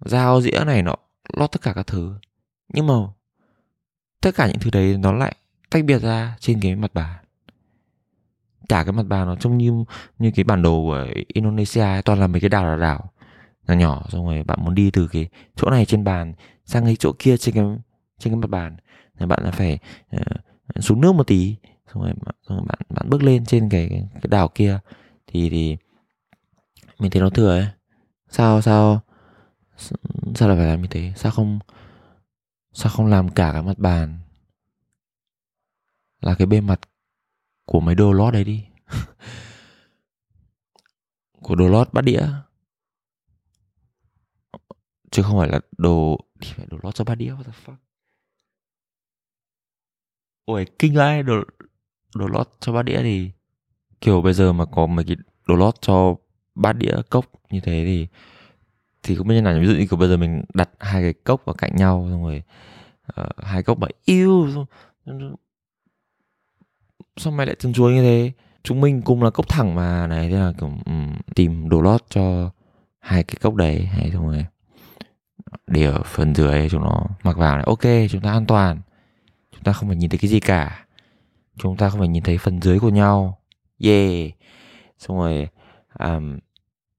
[0.00, 0.94] dao dĩa này nọ
[1.32, 2.14] lót tất cả các thứ.
[2.68, 2.94] Nhưng mà
[4.20, 5.36] tất cả những thứ đấy nó lại
[5.70, 7.24] tách biệt ra trên cái mặt bàn.
[8.68, 9.84] Cả cái mặt bàn nó trông như
[10.18, 13.10] như cái bản đồ của Indonesia ấy, toàn là mấy cái đảo đảo đảo
[13.68, 16.96] nhỏ nhỏ xong rồi bạn muốn đi từ cái chỗ này trên bàn sang cái
[16.96, 17.64] chỗ kia trên cái
[18.18, 18.76] trên cái mặt bàn
[19.18, 19.78] thì bạn là phải
[20.16, 20.22] uh,
[20.84, 21.56] xuống nước một tí
[21.94, 22.12] xong rồi,
[22.48, 24.78] xong rồi bạn bạn bước lên trên cái cái đảo kia.
[25.26, 25.76] Thì thì
[26.98, 27.66] mình thấy nó thừa ấy.
[28.28, 29.00] Sao sao
[30.34, 31.12] sao lại phải làm như thế?
[31.16, 31.58] Sao không
[32.72, 34.18] sao không làm cả cái mặt bàn
[36.20, 36.80] là cái bề mặt
[37.64, 38.64] của mấy đồ lót đấy đi?
[41.42, 42.26] Của đồ lót bát đĩa.
[45.10, 47.76] Chứ không phải là đồ thì phải đồ lót cho bát đĩa what the fuck?
[50.48, 51.22] Ôi kinh ai?
[51.22, 51.34] Đồ
[52.14, 53.30] đồ lót cho bát đĩa thì
[54.00, 56.14] kiểu bây giờ mà có mấy cái đồ lót cho
[56.54, 58.06] bát đĩa cốc như thế thì
[59.02, 61.12] thì không biết như nào ví dụ như kiểu bây giờ mình đặt hai cái
[61.12, 62.42] cốc vào cạnh nhau xong rồi
[63.20, 64.48] uh, hai cốc bảo yêu
[67.16, 68.32] sao mày lại chân chuối như thế.
[68.62, 72.04] Chúng mình cùng là cốc thẳng mà này thế là kiểu um, tìm đồ lót
[72.10, 72.50] cho
[72.98, 74.46] hai cái cốc đấy hay xong rồi
[75.66, 77.64] để ở phần dưới chúng nó mặc vào này.
[77.66, 78.80] Ok chúng ta an toàn
[79.58, 80.86] chúng ta không phải nhìn thấy cái gì cả.
[81.56, 83.38] Chúng ta không phải nhìn thấy phần dưới của nhau.
[83.78, 84.32] Yeah.
[84.98, 85.48] Xong rồi
[85.98, 86.38] um,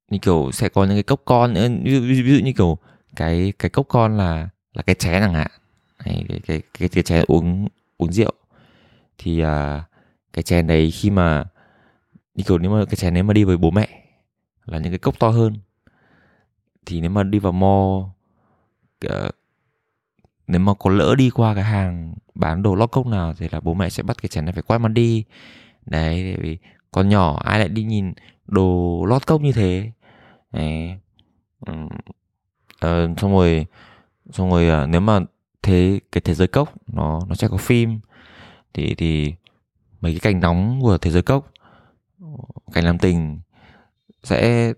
[0.09, 1.67] như kiểu sẽ có những cái cốc con nữa.
[1.83, 2.77] Ví dụ, ví dụ như kiểu
[3.15, 5.51] cái cái cốc con là là cái chén chẳng hạn.
[6.03, 7.67] Cái cái cái cái, cái chén uống
[7.97, 8.33] uống rượu.
[9.17, 9.47] Thì uh,
[10.33, 11.45] cái chén đấy khi mà
[12.35, 13.87] như kiểu nếu mà cái chén đấy mà đi với bố mẹ
[14.65, 15.57] là những cái cốc to hơn.
[16.85, 18.03] Thì nếu mà đi vào mall
[19.05, 19.35] uh,
[20.49, 23.59] nếu mà có lỡ đi qua cái hàng bán đồ lót cốc nào thì là
[23.59, 25.23] bố mẹ sẽ bắt cái chén này phải quay mặt đi.
[25.85, 26.57] Đấy vì
[26.91, 28.13] con nhỏ ai lại đi nhìn
[28.47, 29.91] đồ lót cốc như thế?
[30.51, 30.95] Đấy.
[31.65, 31.73] Ừ.
[32.79, 33.65] ờ, xong rồi
[34.31, 35.19] xong rồi ờ, nếu mà
[35.63, 37.99] thế cái thế giới cốc nó nó sẽ có phim.
[38.73, 39.33] Thì thì
[40.01, 41.51] mấy cái cảnh nóng của thế giới cốc
[42.73, 43.39] cảnh làm tình
[44.23, 44.73] sẽ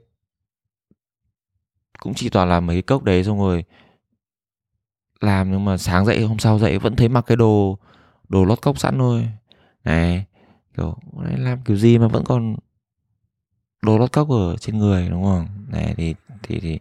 [2.00, 3.64] cũng chỉ toàn là mấy cái cốc đấy xong rồi
[5.24, 7.78] làm nhưng mà sáng dậy hôm sau dậy vẫn thấy mặc cái đồ
[8.30, 9.30] đồ lót cốc sẵn thôi.
[9.84, 10.26] Này
[10.78, 10.96] kiểu
[11.38, 12.56] làm kiểu gì mà vẫn còn
[13.82, 15.48] đồ lót cốc ở trên người đúng không?
[15.68, 16.80] Này thì thì thì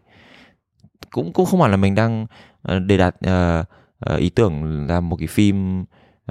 [1.11, 2.27] cũng cũng không phải là mình đang
[2.77, 3.67] uh, đạt uh,
[4.13, 5.81] uh, ý tưởng làm một cái phim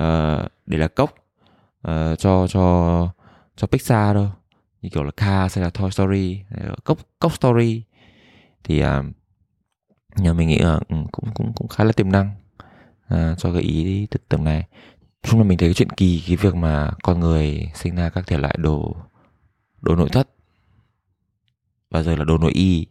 [0.02, 1.20] uh, để là cốc uh,
[1.82, 3.08] ờ, cho cho
[3.56, 4.28] cho Pixar đâu.
[4.82, 7.84] Như kiểu là Cars hay là Toy Story ờ, cốc cốc story.
[8.64, 9.06] Thì uh,
[10.16, 12.32] nhưng mình nghĩ là ừ, cũng cũng cũng khá là tiềm năng
[13.08, 14.68] à, cho cái ý thực tưởng này.
[15.24, 18.28] Chung là mình thấy cái chuyện kỳ cái việc mà con người sinh ra các
[18.28, 18.96] thể loại đồ
[19.82, 20.30] đồ nội thất
[21.90, 22.88] và rồi là đồ nội y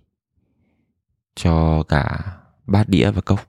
[1.34, 2.32] cho cả
[2.66, 3.40] bát đĩa và cốc.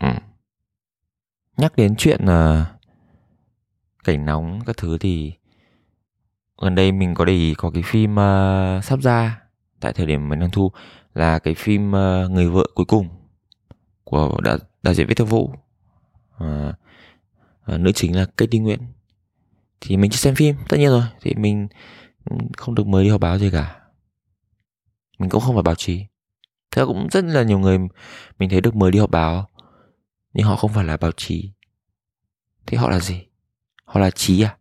[0.00, 0.08] Ừ.
[1.56, 2.72] nhắc đến chuyện là
[4.04, 5.32] cảnh nóng các thứ thì
[6.62, 9.41] gần đây mình có để ý có cái phim uh, sắp ra
[9.82, 10.72] tại thời điểm mình đang thu
[11.14, 13.08] là cái phim uh, người vợ cuối cùng
[14.04, 15.54] của đạo, đạo diễn Victor Vũ.
[16.38, 16.72] À,
[17.66, 18.80] nữ chính là Katie Nguyễn.
[19.80, 21.68] Thì mình chỉ xem phim tất nhiên rồi thì mình
[22.56, 23.80] không được mời đi họp báo gì cả.
[25.18, 26.06] Mình cũng không phải báo chí.
[26.70, 27.78] Thế cũng rất là nhiều người
[28.38, 29.48] mình thấy được mời đi họp báo
[30.32, 31.50] nhưng họ không phải là báo chí.
[32.66, 33.26] Thế họ là gì?
[33.84, 34.56] Họ là trí à?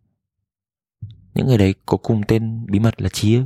[1.33, 3.43] Những người đấy có cùng tên bí mật là trí ư?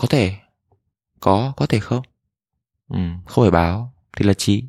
[0.00, 0.36] Có thể.
[1.20, 2.02] Có có thể không?
[2.88, 4.64] Ừ, không phải báo thì là trí.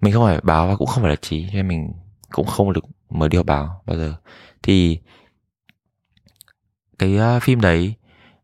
[0.00, 1.92] Mình không phải báo và cũng không phải là trí nên mình
[2.30, 4.14] cũng không được mời đi họp báo bao giờ.
[4.62, 4.98] Thì
[6.98, 7.94] cái uh, phim đấy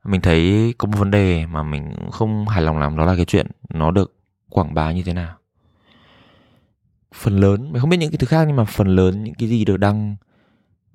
[0.05, 3.24] mình thấy có một vấn đề mà mình không hài lòng lắm đó là cái
[3.24, 4.16] chuyện nó được
[4.50, 5.38] quảng bá như thế nào.
[7.14, 9.48] Phần lớn mình không biết những cái thứ khác nhưng mà phần lớn những cái
[9.48, 10.16] gì được đăng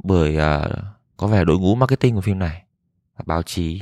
[0.04, 0.72] bởi uh,
[1.18, 2.64] có vẻ đội ngũ marketing của phim này
[3.26, 3.82] báo chí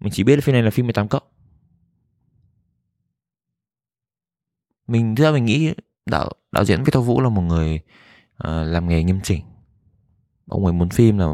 [0.00, 1.22] mình chỉ biết là phim này là phim 18 cộng.
[4.86, 5.74] Mình thực ra mình nghĩ
[6.06, 7.80] đạo đạo diễn Victor Vũ là một người
[8.44, 9.44] uh, làm nghề nghiêm chỉnh.
[10.46, 11.26] Ông ấy muốn phim là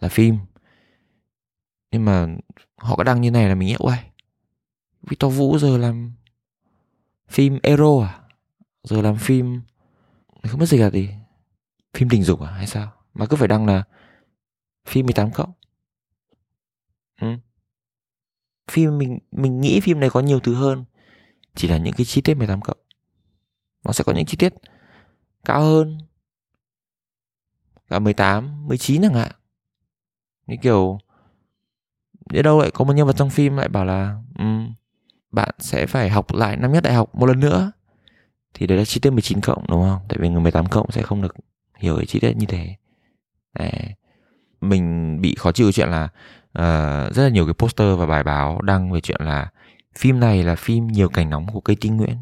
[0.00, 0.38] là phim.
[1.90, 2.26] Nhưng mà
[2.76, 3.98] họ có đăng như này là mình nghĩ uầy
[5.02, 6.12] Victor Vũ giờ làm
[7.28, 8.20] phim Ero à?
[8.82, 9.60] Giờ làm phim
[10.48, 11.10] không biết gì cả gì.
[11.94, 12.92] Phim tình dục à hay sao?
[13.14, 13.84] Mà cứ phải đăng là
[14.86, 15.52] phim 18 cộng.
[17.20, 17.26] Ừ
[18.70, 20.84] phim mình mình nghĩ phim này có nhiều thứ hơn.
[21.54, 22.78] Chỉ là những cái chi tiết 18 cộng.
[23.84, 24.54] Nó sẽ có những chi tiết
[25.44, 25.98] cao hơn.
[27.88, 29.32] Cả 18, 19 chẳng hạn.
[30.46, 30.98] Như kiểu
[32.30, 34.72] biết đâu lại có một nhân vật trong phim lại bảo là um,
[35.30, 37.72] bạn sẽ phải học lại năm nhất đại học một lần nữa.
[38.54, 40.02] Thì đấy là chi tiết 19 cộng đúng không?
[40.08, 41.34] Tại vì người 18 cộng sẽ không được
[41.78, 42.76] hiểu cái chi tiết như thế.
[43.58, 43.94] Đấy.
[44.60, 46.08] mình bị khó chịu chuyện là
[46.60, 49.50] uh, rất là nhiều cái poster và bài báo đăng về chuyện là
[49.94, 52.16] phim này là phim nhiều cảnh nóng của cây tinh nguyễn.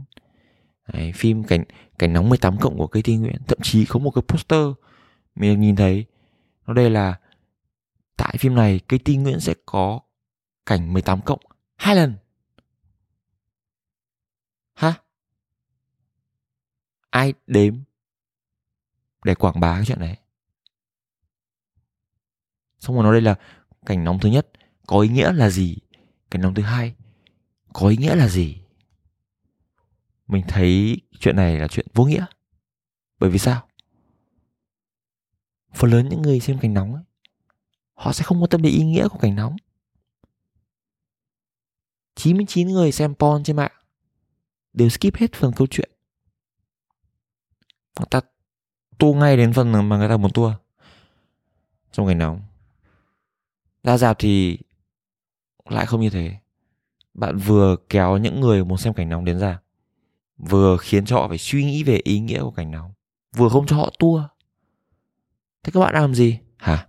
[0.93, 1.65] Đấy, phim cảnh
[1.99, 3.37] cảnh nóng 18 cộng của cây tinh nguyễn.
[3.49, 4.67] Thậm chí có một cái poster
[5.35, 6.07] mình nhìn thấy.
[6.67, 7.21] Nó đây là
[8.17, 10.01] tại phim này cây tinh nguyễn sẽ có
[10.67, 11.41] cảnh 18 cộng
[11.77, 12.15] hai lần.
[14.75, 14.95] Ha
[17.17, 17.79] ai đếm
[19.25, 20.17] để quảng bá cái chuyện đấy,
[22.79, 23.35] xong rồi nó đây là
[23.87, 24.49] cảnh nóng thứ nhất,
[24.87, 25.77] có ý nghĩa là gì?
[26.31, 26.95] Cảnh nóng thứ hai,
[27.73, 28.61] có ý nghĩa là gì?
[30.27, 32.27] Mình thấy chuyện này là chuyện vô nghĩa.
[33.19, 33.69] Bởi vì sao?
[35.75, 37.05] Phần lớn những người xem cảnh nóng ấy,
[37.95, 39.57] họ sẽ không quan tâm đến ý nghĩa của cảnh nóng.
[42.15, 43.73] 99 người xem porn trên mạng
[44.73, 45.91] đều skip hết phần câu chuyện.
[47.99, 48.21] Người ta
[48.99, 50.55] tua ngay đến phần mà người ta muốn tua.
[51.93, 52.43] Trong cảnh nóng
[53.87, 54.59] ra dạp thì
[55.69, 56.37] lại không như thế.
[57.15, 59.59] Bạn vừa kéo những người muốn xem cảnh nóng đến ra
[60.39, 62.93] vừa khiến cho họ phải suy nghĩ về ý nghĩa của cảnh nóng,
[63.37, 64.29] vừa không cho họ tua.
[65.63, 66.39] Thế các bạn làm gì?
[66.57, 66.89] Hả?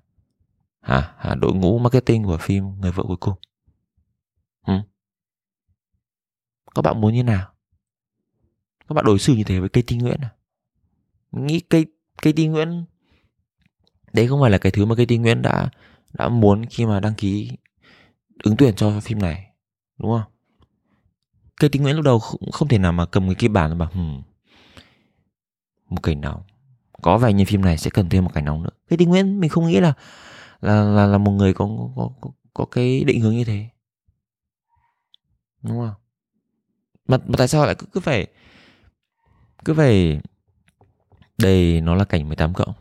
[0.82, 1.16] Hả?
[1.18, 1.36] Hả?
[1.36, 3.36] Đội ngũ marketing của phim người vợ cuối cùng.
[4.66, 4.74] Ừ?
[6.76, 7.54] các bạn muốn như nào?
[8.88, 10.30] Các bạn đối xử như thế với cây tinh nguyễn à?
[11.32, 11.86] Nghĩ cây
[12.22, 12.86] cây tinh nguyễn,
[14.14, 15.70] đấy không phải là cái thứ mà cây tinh nguyễn đã
[16.14, 17.52] đã muốn khi mà đăng ký
[18.44, 19.48] ứng tuyển cho phim này
[19.98, 20.32] đúng không?
[21.60, 23.86] Cây tính nguyễn lúc đầu cũng không thể nào mà cầm cái kịch bản mà
[23.86, 24.22] hmm,
[25.90, 26.44] một cảnh nóng
[27.02, 28.70] có vẻ như phim này sẽ cần thêm một cảnh nóng nữa.
[28.90, 29.94] Cây tính nguyễn mình không nghĩ là
[30.62, 33.70] là là là một người có có có, có cái định hướng như thế.
[35.64, 35.94] Đúng không?
[37.08, 38.28] Mà, mà tại sao lại cứ, cứ phải
[39.66, 40.22] cứ phải
[41.38, 42.74] đây nó là cảnh 18 cộng?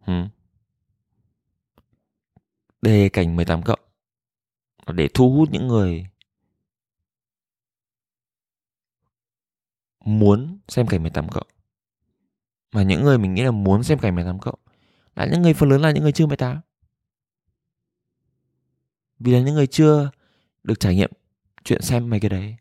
[0.00, 0.28] Hmm
[2.82, 3.80] đề cảnh 18 cộng.
[4.86, 6.06] Để thu hút những người
[10.04, 11.46] muốn xem cảnh 18 cộng.
[12.72, 14.58] Mà những người mình nghĩ là muốn xem cảnh 18 cộng
[15.16, 16.60] là những người phần lớn là những người chưa 18
[19.18, 20.10] vì là những người chưa
[20.62, 21.10] được trải nghiệm
[21.64, 22.56] chuyện xem mấy cái đấy,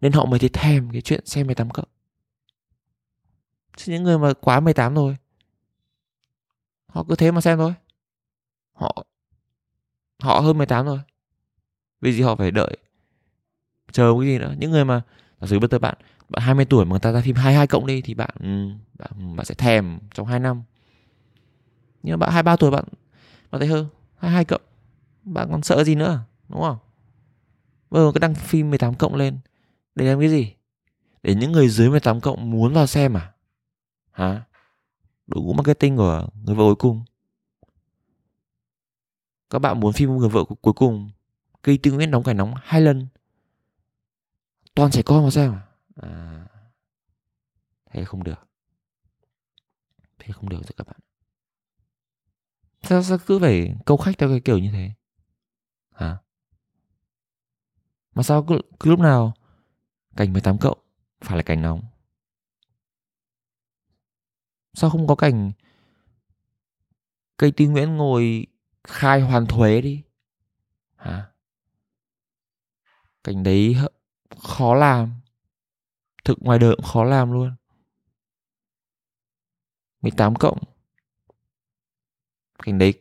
[0.00, 1.88] nên họ mới thấy thèm cái chuyện xem 18 cộng.
[3.76, 5.16] Chứ những người mà quá 18 rồi,
[6.86, 7.74] họ cứ thế mà xem thôi.
[8.72, 9.04] Họ
[10.22, 10.98] họ hơn 18 rồi.
[12.00, 12.76] Vì gì họ phải đợi
[13.92, 14.54] chờ cái gì nữa.
[14.58, 15.02] Những người mà
[15.40, 15.94] giả sử bây giờ bạn
[16.28, 19.36] bạn 20 tuổi mà người ta ra phim 22 cộng đi thì bạn ừ, bạn,
[19.36, 20.62] bạn sẽ thèm trong 2 năm.
[22.02, 22.84] Nhưng mà bạn 23 tuổi bạn
[23.50, 24.62] bạn thấy hơn 22 cộng
[25.22, 26.78] bạn còn sợ gì nữa đúng không?
[27.90, 29.38] Bây giờ cứ đăng phim 18 cộng lên
[29.94, 30.54] để làm cái gì?
[31.22, 33.32] Để những người dưới 18 cộng muốn vào xem à?
[34.12, 34.42] Hả?
[35.26, 37.04] Đội ngũ marketing của người vợ cuối cùng
[39.52, 41.10] các bạn muốn phim người vợ cuối cùng
[41.62, 43.06] cây tư nguyễn đóng cảnh nóng hai lần.
[44.74, 45.62] Toàn trẻ con mà xem à?
[45.96, 46.46] à
[47.90, 48.48] thế không được.
[50.18, 50.96] Thế không được rồi các bạn.
[52.82, 54.90] Sao sao cứ phải câu khách theo cái kiểu như thế?
[55.90, 56.18] Hả?
[58.14, 59.34] Mà sao cứ, cứ lúc nào
[60.16, 60.78] cảnh 18 cộng
[61.20, 61.82] phải là cảnh nóng?
[64.74, 65.52] Sao không có cảnh
[67.36, 68.46] cây tư nguyễn ngồi
[68.84, 70.02] khai hoàn thuế đi.
[70.96, 71.26] Hả?
[73.24, 73.76] Cảnh đấy
[74.38, 75.12] khó làm.
[76.24, 77.54] Thực ngoài đời cũng khó làm luôn.
[80.02, 80.58] 18 cộng.
[82.62, 82.94] Cảnh đấy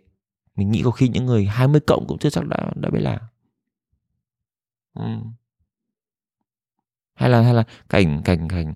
[0.55, 3.19] mình nghĩ có khi những người 20 cộng cũng chưa chắc đã đã biết làm.
[4.93, 5.03] Ừ.
[7.13, 8.73] hay là hay là cảnh cảnh cảnh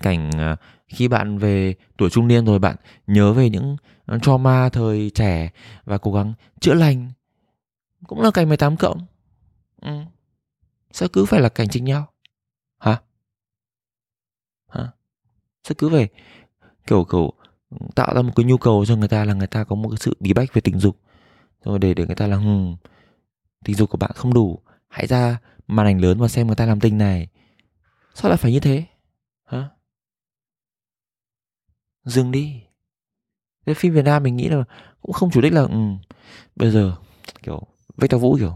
[0.00, 4.68] cảnh uh, khi bạn về tuổi trung niên rồi bạn nhớ về những ờ, trauma
[4.68, 5.50] thời trẻ
[5.84, 7.10] và cố gắng chữa lành.
[8.06, 9.06] Cũng là cảnh 18 cộng.
[9.80, 9.98] Ừ.
[10.92, 12.06] sao cứ phải là cảnh chính nhau.
[12.78, 13.00] Hả?
[14.68, 14.92] Hả?
[15.64, 16.08] Sao cứ phải
[16.86, 17.32] kiểu kiểu
[17.94, 19.98] tạo ra một cái nhu cầu cho người ta là người ta có một cái
[20.00, 20.96] sự bí bách về tình dục.
[21.64, 22.76] Rồi để để người ta là hmm,
[23.64, 24.58] tình dục của bạn không đủ.
[24.88, 27.28] Hãy ra màn ảnh lớn và xem người ta làm tình này.
[28.14, 28.84] Sao lại phải như thế
[29.44, 29.68] hả
[32.06, 32.62] dừng đi.
[33.66, 34.64] Cái phim Việt Nam mình nghĩ là
[35.00, 35.78] cũng không chủ đích là ừ,
[36.56, 36.96] bây giờ
[37.42, 37.62] kiểu
[37.96, 38.54] Victor Vũ kiểu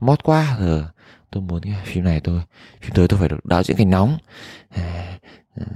[0.00, 0.84] mót quá rồi
[1.30, 2.42] tôi muốn cái phim này tôi
[2.80, 4.18] phim tới tôi phải được đạo diễn cảnh nóng.
[4.68, 5.18] À,
[5.54, 5.66] à,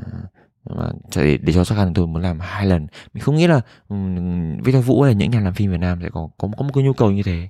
[0.64, 2.86] mà để, để cho chắc chắn tôi muốn làm hai lần.
[3.14, 5.98] Mình không nghĩ là ừ, um, Victor Vũ hay những nhà làm phim Việt Nam
[6.02, 7.48] sẽ có có có một cái nhu cầu như thế.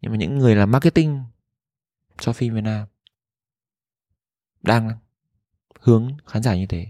[0.00, 1.22] Nhưng mà những người làm marketing
[2.18, 2.86] cho phim Việt Nam
[4.62, 4.90] đang
[5.80, 6.86] hướng khán giả như thế.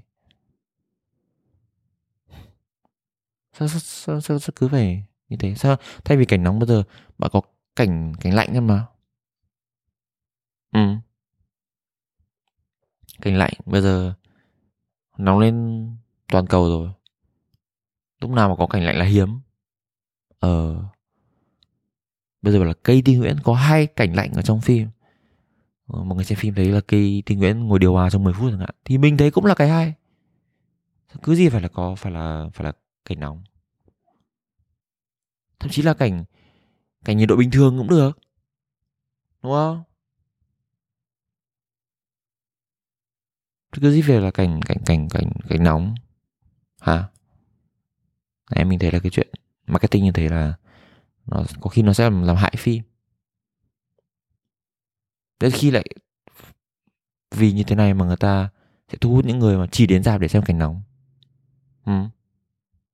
[3.59, 5.55] Sao sao, sao, sao, sao cứ phải như thế?
[5.55, 6.83] Sao thay vì cảnh nóng bây giờ
[7.19, 7.41] bạn có
[7.77, 8.87] cảnh cảnh lạnh thôi mà?
[10.73, 10.81] Ừ.
[13.21, 14.15] Cảnh lạnh bây giờ
[15.19, 15.87] nóng lên
[16.29, 16.91] toàn cầu rồi.
[18.21, 19.41] Lúc nào mà có cảnh lạnh là hiếm.
[20.41, 20.83] Ờ.
[22.43, 24.89] Bây giờ bảo là cây tinh nguyễn có hai cảnh lạnh ở trong phim.
[25.87, 28.33] Ờ, mọi người xem phim thấy là cây tinh nguyễn ngồi điều hòa trong 10
[28.33, 28.75] phút chẳng hạn.
[28.85, 29.95] Thì mình thấy cũng là cái hay.
[31.23, 32.73] Cứ gì phải là có phải là phải là
[33.05, 33.43] cảnh nóng?
[35.61, 36.25] Thậm chí là cảnh
[37.05, 38.19] cảnh nhiệt độ bình thường cũng được.
[39.43, 39.83] Đúng không?
[43.73, 45.95] Cứ gì về là cảnh cảnh cảnh cảnh cảnh nóng.
[46.81, 47.09] Hả?
[48.51, 49.29] Em mình thấy là cái chuyện
[49.67, 50.55] marketing như thế là
[51.27, 52.83] nó có khi nó sẽ làm, làm hại phim.
[55.41, 55.85] Đến khi lại
[57.31, 58.51] vì như thế này mà người ta
[58.89, 60.83] sẽ thu hút những người mà chỉ đến rạp để xem cảnh nóng.
[61.85, 61.93] Ừ.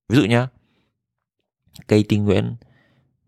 [0.08, 0.48] ví dụ nhá
[1.88, 2.56] cây tinh nguyễn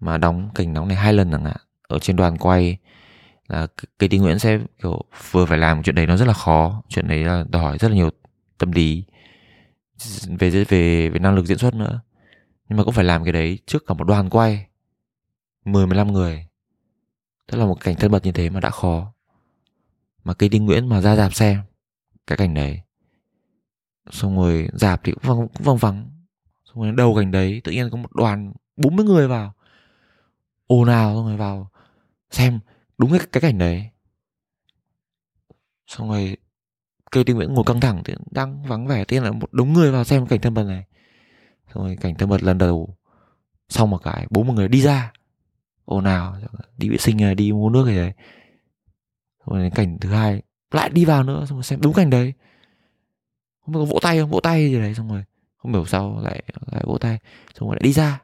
[0.00, 1.56] mà đóng cảnh nóng này hai lần chẳng hạn
[1.88, 2.78] ở trên đoàn quay
[3.48, 3.66] là
[3.98, 6.82] cây tinh nguyễn sẽ kiểu vừa phải làm chuyện đấy nó rất là khó.
[6.88, 8.10] Chuyện đấy là đòi hỏi rất là nhiều
[8.58, 9.04] tâm lý
[10.38, 12.00] về về về năng lực diễn xuất nữa.
[12.68, 14.66] Nhưng mà cũng phải làm cái đấy trước cả một đoàn quay.
[15.64, 16.46] 10 15 người.
[17.46, 19.12] Tức là một cảnh thân mật như thế mà đã khó.
[20.24, 21.60] Mà cây tinh nguyễn mà ra dạp xem
[22.26, 22.80] cái cảnh đấy.
[24.10, 26.10] Xong rồi dạp thì cũng vắng, cũng vắng vắng
[26.76, 29.54] xong rồi đầu cảnh đấy tự nhiên có một đoàn 40 người vào.
[30.66, 31.70] Ồn ào xong rồi vào
[32.30, 32.58] xem
[32.98, 33.90] đúng cái, cái cảnh đấy.
[35.86, 36.36] Xong rồi
[37.10, 39.92] cây tinh nguyễn ngồi căng thẳng thì đang vắng vẻ tiên là một đống người
[39.92, 40.84] vào xem cảnh thân mật này.
[41.74, 42.96] Xong rồi cảnh thân mật lần đầu
[43.68, 45.12] xong một cái bốn một người đi ra.
[45.84, 46.36] Ồn ào
[46.76, 48.12] đi vệ sinh đi mua nước gì đấy.
[49.46, 52.32] Rồi cảnh thứ hai lại đi vào nữa xong rồi xem đúng cảnh đấy.
[53.60, 54.30] Không có vỗ tay không?
[54.30, 55.24] Vỗ tay gì đấy xong rồi
[55.66, 57.18] không hiểu sao lại lại vỗ tay
[57.54, 58.22] xong rồi lại đi ra.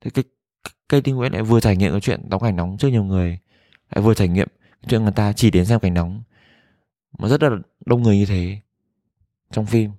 [0.00, 0.24] Thế cái
[0.88, 3.38] cây tinh nguyễn lại vừa trải nghiệm cái chuyện đóng cảnh nóng trước nhiều người
[3.90, 4.48] lại vừa trải nghiệm
[4.88, 6.22] chuyện người ta chỉ đến xem cảnh nóng.
[7.18, 7.50] Mà rất là
[7.86, 8.60] đông người như thế
[9.50, 9.90] trong phim.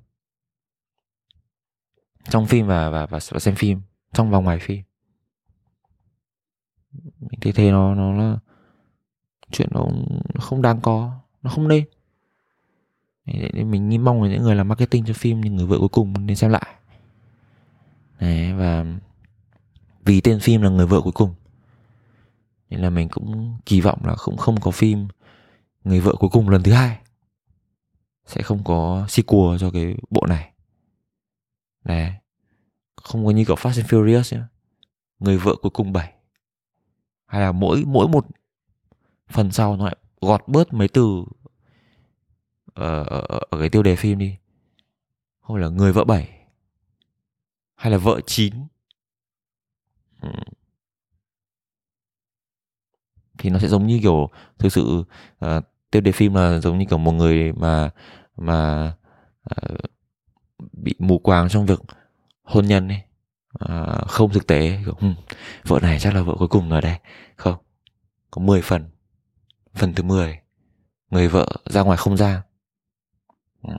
[2.30, 3.82] Trong phim và và và, và xem phim
[4.14, 4.84] trong và ngoài phim.
[7.20, 8.40] Mình thấy thế nó nó là
[9.52, 9.86] chuyện nó
[10.40, 12.01] không đáng có nó không nên nên
[13.26, 16.26] mình nghĩ mong là những người làm marketing cho phim những người vợ cuối cùng
[16.26, 16.76] nên xem lại.
[18.20, 18.86] Đấy, và
[20.06, 21.34] vì tên phim là người vợ cuối cùng.
[22.70, 25.08] Nên là mình cũng kỳ vọng là cũng không có phim
[25.84, 26.98] người vợ cuối cùng lần thứ hai
[28.26, 30.52] sẽ không có sequel cho cái bộ này.
[31.84, 32.12] Đấy.
[32.96, 34.48] không có như kiểu Fast and Furious nhá.
[35.20, 36.14] Người vợ cuối cùng 7
[37.26, 38.28] hay là mỗi mỗi một
[39.30, 41.24] phần sau nó lại gọt bớt mấy từ
[42.74, 44.36] ở, ở, ở cái tiêu đề phim đi.
[45.42, 46.30] Không là người vợ bảy.
[47.76, 48.54] Hay là vợ chín.
[53.38, 55.04] Thì nó sẽ giống như kiểu thực sự
[55.46, 57.90] uh, tiêu đề phim là giống như kiểu một người mà
[58.38, 58.92] mà
[59.56, 59.78] uh,
[60.74, 61.80] bị mù quáng trong việc
[62.44, 63.02] hôn nhân ấy.
[63.66, 64.80] Uh, không thực tế.
[64.86, 65.16] Kiểu, um,
[65.64, 66.98] vợ này chắc là vợ cuối cùng rồi đây
[67.36, 67.56] không.
[68.32, 68.90] Có 10 phần.
[69.74, 70.40] Phần thứ 10
[71.10, 72.42] người vợ ra ngoài không gian
[73.62, 73.78] Ờ.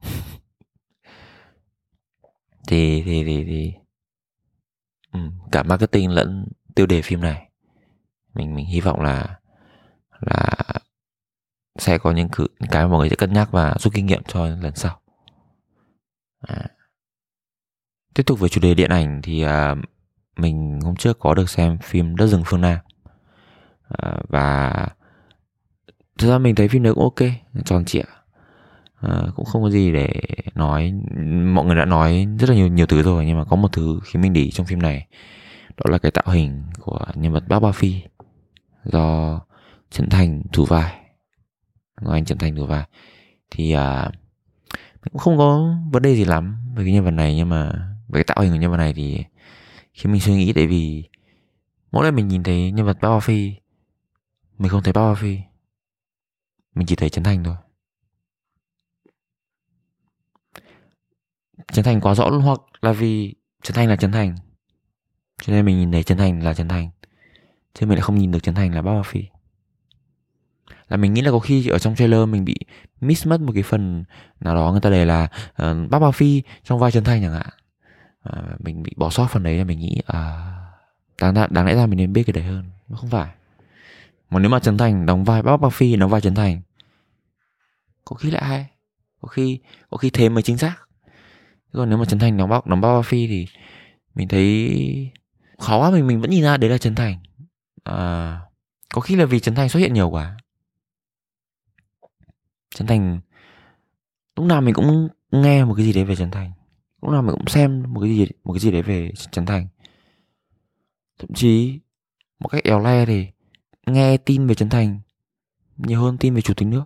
[2.68, 3.72] thì thì thì thì
[5.12, 5.20] ừ,
[5.52, 7.50] cả marketing lẫn tiêu đề phim này
[8.34, 9.38] mình mình hy vọng là
[10.20, 10.48] là
[11.78, 14.22] sẽ có những cử, cái mà mọi người sẽ cân nhắc và rút kinh nghiệm
[14.28, 15.00] cho lần sau.
[16.48, 16.66] À.
[18.14, 19.74] tiếp tục với chủ đề điện ảnh thì à,
[20.36, 22.78] mình hôm trước có được xem phim đất rừng phương nam.
[23.88, 24.88] À, và
[26.22, 27.30] thực ra mình thấy phim đấy cũng ok
[27.64, 28.02] tròn trịa.
[29.00, 30.12] À, cũng không có gì để
[30.54, 30.92] nói.
[31.54, 34.00] Mọi người đã nói rất là nhiều nhiều thứ rồi nhưng mà có một thứ
[34.04, 35.06] khiến mình để ý trong phim này.
[35.76, 38.02] Đó là cái tạo hình của nhân vật bác ba phi
[38.84, 39.40] do
[39.90, 40.94] trần thành thủ vai.
[42.00, 42.84] Ngọc anh trần thành thủ vai.
[43.50, 44.10] Thì à,
[45.10, 47.72] cũng không có vấn đề gì lắm về cái nhân vật này nhưng mà
[48.08, 49.24] về cái tạo hình của nhân vật này thì
[49.92, 50.52] khi mình suy nghĩ.
[50.52, 51.04] Tại vì
[51.92, 53.54] mỗi lần mình nhìn thấy nhân vật Bao Phi
[54.58, 55.38] mình không thấy Bao Phi
[56.74, 57.56] mình chỉ thấy Trấn Thành thôi.
[61.72, 64.36] Trấn Thành quá rõ luôn hoặc là vì Trấn Thành là Trấn Thành.
[65.42, 66.90] Cho nên mình nhìn thấy Trấn Thành là Trấn Thành.
[67.74, 69.24] Chứ mình lại không nhìn được Trấn Thành là Bao Phi.
[70.88, 72.54] Là mình nghĩ là có khi ở trong trailer mình bị
[73.00, 74.04] miss mất một cái phần
[74.40, 77.32] nào đó người ta đề là uh, Bác Bao Phi trong vai Trấn Thành chẳng
[77.32, 77.48] hạn.
[78.22, 80.52] À, mình bị bỏ sót phần đấy là mình nghĩ à,
[81.20, 82.64] đáng, đáng lẽ ra mình nên biết cái đấy hơn.
[82.88, 83.30] Nó không phải
[84.32, 86.60] mà nếu mà Trấn Thành đóng vai bác Bác Phi đóng vai Trấn Thành.
[88.04, 88.70] Có khi lại hay.
[89.20, 89.60] Có khi
[89.90, 90.76] có khi thế mới chính xác.
[91.72, 93.46] Còn nếu mà Trấn Thành đóng bác đóng bác Bác Phi thì
[94.14, 95.10] mình thấy
[95.58, 97.18] khó quá mình mình vẫn nhìn ra đấy là Trấn Thành.
[97.84, 98.40] À,
[98.94, 100.36] có khi là vì Trấn Thành xuất hiện nhiều quá.
[102.74, 103.20] Trấn Thành
[104.36, 106.52] lúc nào mình cũng nghe một cái gì đấy về Trấn Thành.
[107.02, 109.66] Lúc nào mình cũng xem một cái gì một cái gì đấy về Trấn Thành.
[111.18, 111.80] Thậm chí
[112.38, 113.26] một cách éo le thì
[113.86, 115.00] nghe tin về Trấn Thành
[115.76, 116.84] nhiều hơn tin về chủ tịch nước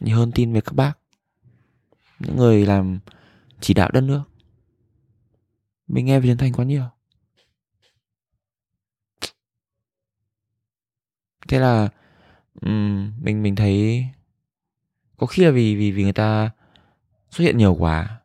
[0.00, 0.92] nhiều hơn tin về các bác
[2.18, 2.98] những người làm
[3.60, 4.22] chỉ đạo đất nước.
[5.86, 6.84] Mình nghe về Trấn Thành quá nhiều.
[11.48, 11.88] Thế là
[12.60, 14.06] um, mình mình thấy
[15.16, 16.50] có khi là vì vì vì người ta
[17.30, 18.20] xuất hiện nhiều quá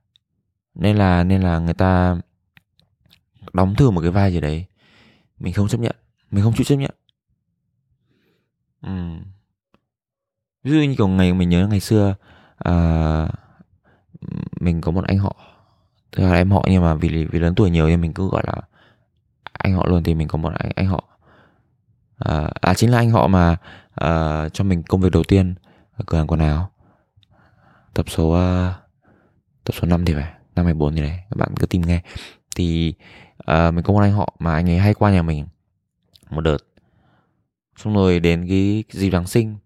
[0.75, 2.21] nên là nên là người ta
[3.53, 4.65] đóng thử một cái vai gì đấy
[5.39, 5.95] mình không chấp nhận
[6.31, 6.91] mình không chịu chấp nhận
[8.87, 8.93] ừ.
[10.63, 12.15] ví dụ như kiểu ngày mình nhớ ngày xưa
[12.57, 13.27] à,
[14.59, 15.35] mình có một anh họ.
[16.11, 18.43] Tức là em họ nhưng mà vì vì lớn tuổi nhiều nên mình cứ gọi
[18.47, 18.53] là
[19.53, 21.03] anh họ luôn thì mình có một anh anh họ.
[22.17, 23.57] À, à chính là anh họ mà
[23.95, 25.55] à, cho mình công việc đầu tiên
[25.97, 26.69] ở cửa hàng quần áo.
[27.93, 28.73] Tập số uh,
[29.63, 32.01] tập số 5 thì phải năm 14 thì này các bạn cứ tìm nghe.
[32.55, 32.93] Thì
[33.51, 35.45] uh, mình có một anh họ mà anh ấy hay qua nhà mình
[36.29, 36.57] một đợt
[37.77, 39.57] xong rồi đến cái dịp giáng sinh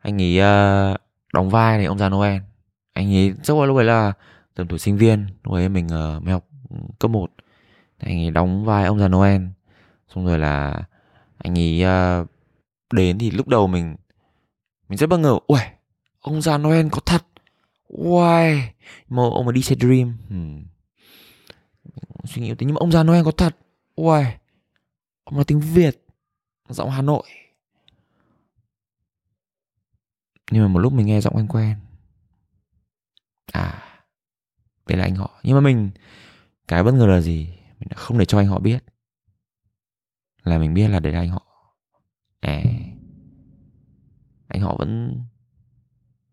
[0.00, 0.96] anh ấy uh,
[1.32, 2.42] đóng vai này ông già noel
[2.92, 4.12] anh ấy rất là lúc ấy là
[4.54, 7.30] tầm tuổi sinh viên lúc ấy mình uh, mới học ừ, cấp 1
[7.98, 9.42] anh ấy đóng vai ông già noel
[10.14, 10.84] xong rồi là
[11.38, 12.28] anh ấy uh,
[12.92, 13.96] đến thì lúc đầu mình
[14.88, 15.60] mình rất bất ngờ ui
[16.20, 17.22] ông già noel có thật
[17.88, 18.60] Why?
[19.08, 20.64] Mà ông mà đi xe Dream hmm.
[22.24, 23.56] Suy nghĩ tí Nhưng mà ông già Noel có thật
[23.96, 24.24] Why?
[25.24, 26.06] Ông nói tiếng Việt
[26.68, 27.22] Giọng Hà Nội
[30.50, 31.76] nhưng mà một lúc mình nghe giọng quen quen.
[33.52, 33.82] À
[34.86, 35.40] Đây là anh họ.
[35.42, 35.90] Nhưng mà mình,
[36.68, 37.46] Cái bất ngờ là gì?
[37.78, 38.84] Mình đã không để cho anh họ biết.
[40.42, 41.42] Là mình biết là đấy là anh họ.
[42.40, 42.62] À
[44.48, 45.20] Anh họ vẫn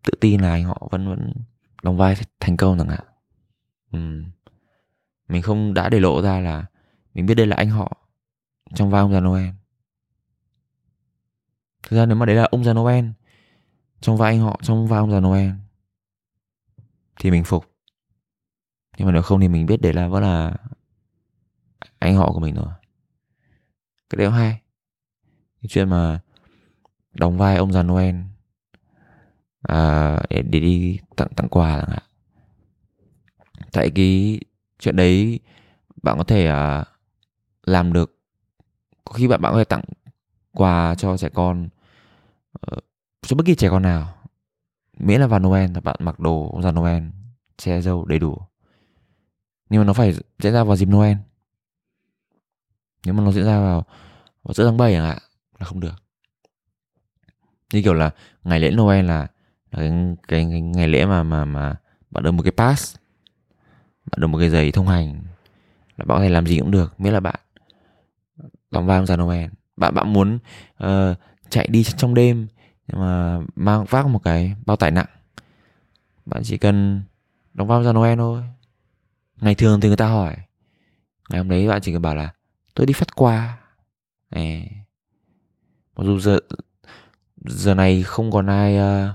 [0.02, 1.32] tự tin là anh họ vẫn vẫn
[1.82, 3.04] đóng vai thành công chẳng hạn.
[3.92, 4.22] Ừ.
[5.28, 6.66] mình không đã để lộ ra là
[7.14, 7.96] mình biết đây là anh họ
[8.74, 9.48] trong vai ông già noel.
[11.82, 13.04] Thực ra nếu mà đấy là ông già noel
[14.04, 15.50] trong vai anh họ trong vai ông già noel.
[17.20, 17.64] Thì mình phục.
[18.98, 20.56] Nhưng mà nếu không thì mình biết đấy là vẫn là
[21.98, 22.72] anh họ của mình rồi
[24.10, 24.60] cái đấy hay.
[25.62, 26.20] Cái chuyện mà
[27.12, 28.14] đóng vai ông già noel
[29.62, 32.02] à, để, để đi tặng tặng quà chẳng hạn.
[33.72, 34.40] Tại cái
[34.78, 35.40] chuyện đấy
[36.02, 36.84] bạn có thể à,
[37.62, 38.18] làm được.
[39.04, 39.84] Có khi bạn bạn có thể tặng
[40.52, 41.68] quà cho trẻ con
[42.60, 42.76] ờ,
[43.26, 44.14] cho bất kỳ trẻ con nào
[44.98, 47.02] miễn là vào Noel là bạn mặc đồ ông già Noel
[47.56, 48.38] che dâu đầy đủ.
[49.70, 51.16] Nhưng mà nó phải diễn ra vào dịp Noel.
[53.04, 53.84] Nếu mà nó diễn ra vào
[54.42, 55.18] vào giữa tháng 7 chẳng hạn
[55.58, 55.94] là không được.
[57.72, 58.10] Như kiểu là
[58.44, 59.26] ngày lễ Noel là
[59.70, 59.90] cái,
[60.28, 61.76] cái, cái ngày lễ mà mà mà
[62.10, 62.96] bạn được một cái pass
[64.10, 65.22] bạn được một cái giấy thông hành
[65.96, 67.40] là bạn có thể làm gì cũng được miễn là bạn
[68.70, 69.50] đóng vai ông già Noel.
[69.76, 70.38] Bạn bạn muốn
[70.84, 71.18] uh,
[71.48, 72.46] chạy đi trong đêm
[72.88, 75.06] nhưng mà mang vác một cái bao tải nặng.
[76.26, 77.02] Bạn chỉ cần
[77.54, 78.42] đóng vai ra Noel thôi.
[79.40, 80.36] Ngày thường thì người ta hỏi.
[81.30, 82.32] Ngày hôm đấy bạn chỉ cần bảo là
[82.74, 83.58] tôi đi phát quà.
[84.30, 84.70] Này
[85.96, 86.40] mặc dù giờ
[87.44, 89.10] giờ này không còn ai uh,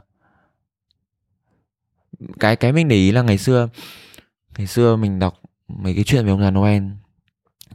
[2.39, 3.69] cái cái mình để ý là ngày xưa
[4.57, 6.83] ngày xưa mình đọc mấy cái chuyện về ông già Noel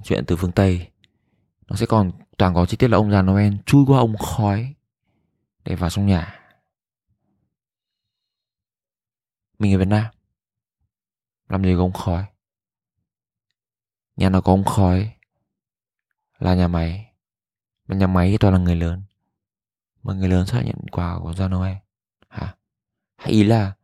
[0.03, 0.89] chuyện từ phương Tây
[1.69, 4.74] nó sẽ còn toàn có chi tiết là ông già Noel chui qua ống khói
[5.65, 6.41] để vào trong nhà.
[9.59, 10.05] Mình ở Việt Nam.
[11.49, 12.27] Làm gì có ống khói.
[14.17, 15.17] Nhà nào có ống khói
[16.39, 17.13] là nhà máy.
[17.87, 19.03] Mà nhà máy thì toàn là người lớn.
[20.03, 21.77] Mà người lớn sẽ nhận quà của gia Noel.
[22.29, 22.57] Hả?
[23.17, 23.75] Hay ý là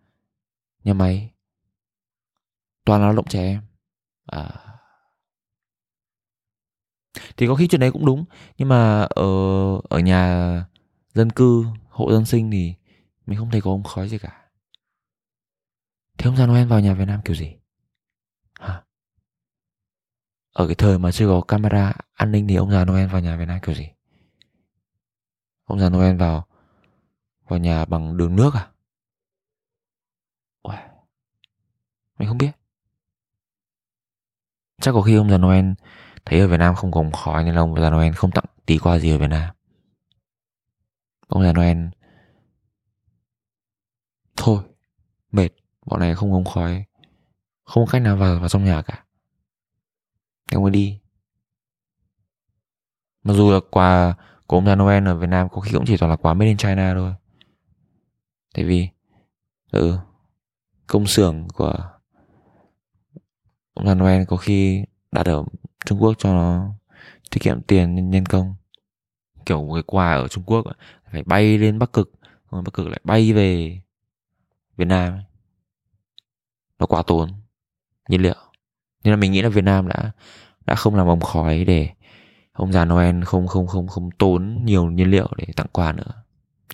[0.84, 1.34] nhà máy
[2.84, 3.62] toàn là lao động trẻ em.
[4.26, 4.66] À.
[7.36, 8.24] thì có khi chuyện đấy cũng đúng.
[8.58, 9.24] Nhưng mà ở
[9.90, 10.64] ở nhà
[11.14, 12.74] dân cư, hộ dân sinh thì
[13.26, 14.50] mình không thấy có ông khói gì cả.
[16.18, 17.56] Thế ông già noel vào nhà việt nam kiểu gì?
[18.60, 18.82] Hả?
[20.52, 23.36] Ở cái thời mà chưa có camera an ninh thì ông già noel vào nhà
[23.36, 23.88] việt nam kiểu gì?
[25.64, 26.46] Ông già noel vào
[27.48, 28.70] vào nhà bằng đường nước à?
[30.62, 30.78] Uầy.
[32.18, 32.50] Mình không biết.
[34.80, 35.64] Chắc có khi ông già Noel
[36.24, 38.44] thấy ở Việt Nam không có ống khói nên là ông già Noel không tặng
[38.66, 39.54] tí quà gì ở Việt Nam
[41.30, 41.78] ông già Noel
[44.36, 44.62] thôi
[45.32, 45.48] mệt
[45.86, 46.84] bọn này không ống khói
[47.64, 49.04] không có cách nào vào vào trong nhà cả.
[50.52, 51.00] Em mới đi.
[53.22, 54.14] Mặc dù là quà
[54.46, 56.48] của ông già Noel ở Việt Nam có khi cũng chỉ toàn là quà made
[56.48, 57.14] in China thôi.
[58.54, 58.88] Tại vì
[59.72, 59.98] ừ
[60.86, 61.74] công xưởng của
[63.74, 65.44] ông già Noel có khi đặt ở
[65.86, 66.74] Trung Quốc cho nó
[67.30, 68.54] tiết kiệm tiền nhân, nhân công.
[69.46, 70.66] Kiểu một cái quà ở Trung Quốc
[71.12, 72.12] phải bay lên Bắc Cực,
[72.50, 73.80] rồi Bắc Cực lại bay về
[74.76, 75.18] Việt Nam
[76.78, 77.30] nó quá tốn
[78.08, 78.36] nhiên liệu.
[79.04, 80.12] Nên là mình nghĩ là Việt Nam đã
[80.66, 81.90] đã không làm ống khói để
[82.52, 86.22] ông già Noel không không không không tốn nhiều nhiên liệu để tặng quà nữa.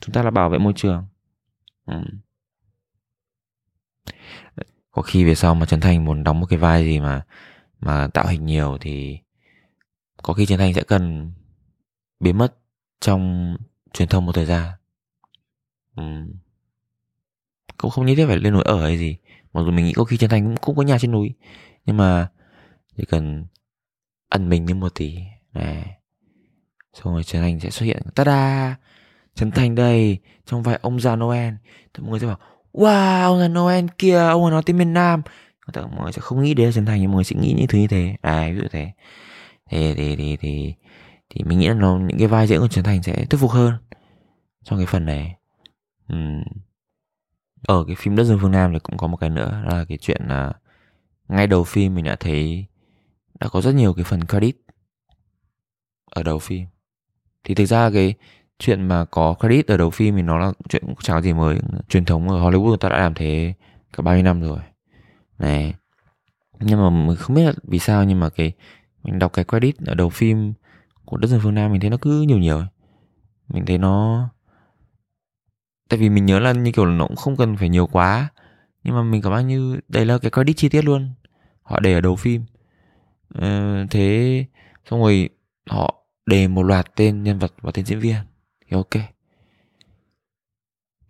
[0.00, 1.06] Chúng ta là bảo vệ môi trường.
[1.86, 2.02] Ừ.
[4.90, 7.22] có khi về sau mà Trấn Thành muốn đóng một cái vai gì mà
[7.80, 9.18] mà tạo hình nhiều thì
[10.22, 11.32] có khi Trấn Thành sẽ cần
[12.20, 12.54] biến mất
[13.00, 13.56] trong
[13.96, 14.70] truyền thông một thời gian.
[16.00, 16.32] Uhm.
[17.76, 19.16] cũng không nhất thiết phải lên núi ở hay gì.
[19.52, 21.34] Mặc dù mình nghĩ có khi chân Thành cũng, cũng có nhà trên núi.
[21.84, 22.28] Nhưng mà
[22.96, 23.46] chỉ cần
[24.28, 25.18] ẩn mình như một tí.
[25.52, 25.98] Này.
[26.92, 28.02] Xong rồi Trần Thành sẽ xuất hiện.
[28.14, 28.76] Ta da
[29.34, 31.54] Trấn Thành đây trong vai ông già Noel.
[31.94, 32.38] Thì mọi người sẽ bảo
[32.72, 35.22] wow ông già Noel kia ông ấy nói tiếng miền Nam.
[35.74, 37.78] Mọi người sẽ không nghĩ đến Trần Thành nhưng mọi người sẽ nghĩ những thứ
[37.78, 38.16] như thế.
[38.20, 38.92] À ví dụ thế.
[39.70, 40.74] Thì thì thì thì
[41.30, 43.50] thì mình nghĩ là nó, những cái vai diễn của Trấn Thành sẽ thuyết phục
[43.50, 43.74] hơn
[44.64, 45.36] trong cái phần này.
[46.12, 46.42] Uhm.
[47.66, 49.98] ở cái phim đất rừng phương Nam thì cũng có một cái nữa là cái
[49.98, 50.52] chuyện là
[51.28, 52.66] ngay đầu phim mình đã thấy
[53.40, 54.56] đã có rất nhiều cái phần credit
[56.10, 56.66] ở đầu phim.
[57.44, 58.14] Thì thực ra cái
[58.58, 61.32] chuyện mà có credit ở đầu phim thì nó là chuyện cũng chẳng có gì
[61.32, 61.58] mới.
[61.88, 63.54] Truyền thống ở Hollywood người ta đã làm thế
[63.92, 64.58] cả bao nhiêu năm rồi.
[65.38, 65.74] Này.
[66.60, 68.52] Nhưng mà mình không biết là vì sao nhưng mà cái,
[69.02, 70.52] mình đọc cái credit ở đầu phim
[71.06, 72.62] của đất rừng phương nam mình thấy nó cứ nhiều nhiều
[73.48, 74.28] mình thấy nó
[75.88, 78.28] tại vì mình nhớ là như kiểu là nó cũng không cần phải nhiều quá
[78.86, 81.10] nhưng mà mình cảm giác như đây là cái credit chi tiết luôn.
[81.62, 82.44] Họ để ở đầu phim.
[83.34, 84.44] Ờ, thế
[84.90, 85.28] xong rồi
[85.70, 85.94] họ
[86.26, 88.14] đề một loạt tên nhân vật và tên diễn viên.
[88.60, 89.02] Thì ok.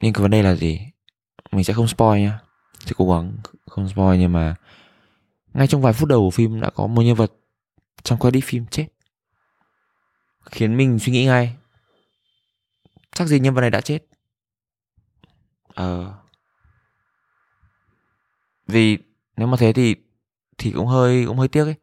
[0.01, 0.81] Nhưng cái vấn đề là gì?
[1.53, 2.39] Mình sẽ không spoil nhá.
[2.79, 3.37] Sẽ cố gắng
[3.67, 4.55] không spoil nhưng mà
[5.55, 7.33] ngay trong vài phút đầu của phim đã có một nhân vật
[8.03, 8.87] trong credit phim chết
[10.51, 11.57] khiến mình suy nghĩ ngay.
[13.15, 13.99] Chắc gì nhân vật này đã chết?
[15.75, 16.15] Ờ.
[18.67, 18.99] Vì
[19.37, 19.95] nếu mà thế thì
[20.59, 21.75] thì cũng hơi cũng hơi tiếc ấy.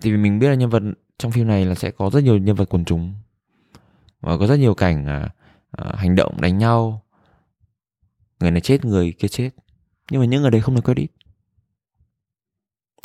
[0.00, 0.82] Thì vì mình biết là nhân vật
[1.18, 3.14] trong phim này là sẽ có rất nhiều nhân vật quần chúng.
[4.20, 5.34] Và có rất nhiều cảnh à,
[5.70, 7.04] à, hành động đánh nhau.
[8.40, 9.50] Người này chết người kia chết.
[10.10, 11.10] Nhưng mà những người đấy không được credit.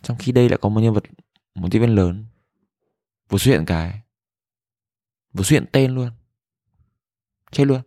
[0.01, 1.03] Trong khi đây lại có một nhân vật
[1.55, 2.25] một diễn viên lớn.
[3.29, 4.01] Vừa xuất hiện cái
[5.33, 6.09] vừa xuất hiện tên luôn
[7.51, 7.81] chết luôn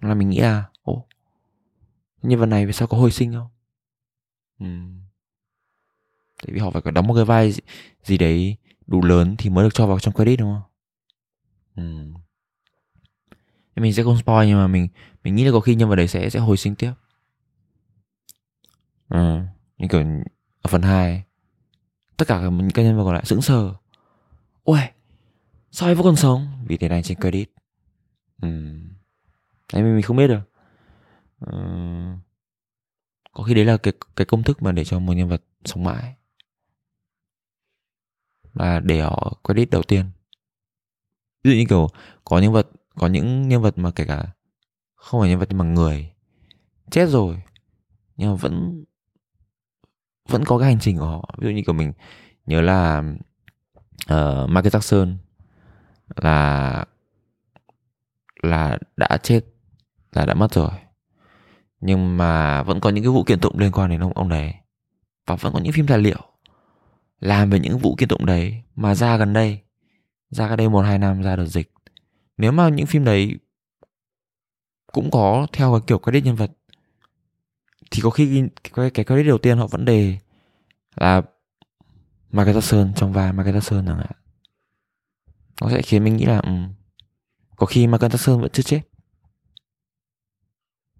[0.00, 1.06] là mình nghĩ là ồ
[2.22, 3.48] nhân vật này vì sao có hồi sinh không
[4.58, 4.66] ừ.
[6.42, 7.60] tại vì họ phải có đóng một cái vai gì,
[8.04, 10.62] gì đấy đủ lớn thì mới được cho vào trong credit đúng không
[11.76, 12.12] ừ.
[13.76, 14.88] mình sẽ không spoil nhưng mà mình
[15.24, 16.92] mình nghĩ là có khi nhân vật đấy sẽ sẽ hồi sinh tiếp
[19.08, 19.38] ừ.
[19.78, 20.02] như kiểu
[20.62, 21.22] ở phần 2
[22.16, 23.74] tất cả những cái nhân vật còn lại sững sờ
[24.64, 24.78] ui
[25.76, 26.46] sao anh vẫn còn sống.
[26.66, 27.50] Vì tiền này trên credit.
[28.42, 28.48] Ừ.
[29.72, 30.40] em mình, không biết được
[31.40, 31.52] ừ.
[33.32, 35.84] có khi đấy là cái cái công thức mà để cho một nhân vật sống
[35.84, 36.14] mãi.
[38.54, 40.10] Là để họ credit đầu tiên.
[41.44, 41.88] Ví dụ như kiểu
[42.24, 44.32] có nhân vật có những nhân vật mà kể cả
[44.94, 46.12] không phải nhân vật nhưng mà người
[46.90, 47.42] chết rồi
[48.16, 48.84] nhưng mà vẫn
[50.28, 51.34] vẫn có cái hành trình của họ.
[51.38, 51.92] Ví dụ như kiểu mình
[52.46, 52.98] nhớ là
[54.12, 55.16] uh, Michael Jackson
[56.16, 56.84] là
[58.42, 59.40] là đã chết
[60.12, 60.70] là đã mất rồi.
[61.80, 64.54] Nhưng mà vẫn có những cái vụ kiện tụng liên quan đến ông ông đấy.
[65.26, 66.20] Và vẫn có những phim tài liệu
[67.20, 69.60] làm về những vụ kiện tụng đấy mà ra gần đây
[70.30, 71.72] ra cái đây một hai năm ra đợt dịch.
[72.36, 73.38] Nếu mà những phim đấy
[74.92, 76.50] cũng có theo cái kiểu credit nhân vật
[77.90, 80.18] thì có khi cái, cái credit đầu tiên họ vẫn đề
[80.96, 81.22] là
[82.30, 84.25] Michael Jackson trong vai Michael Jackson chẳng hạn
[85.60, 86.68] nó sẽ khiến mình nghĩ là um,
[87.56, 88.80] có khi Michael Jackson vẫn chưa chết.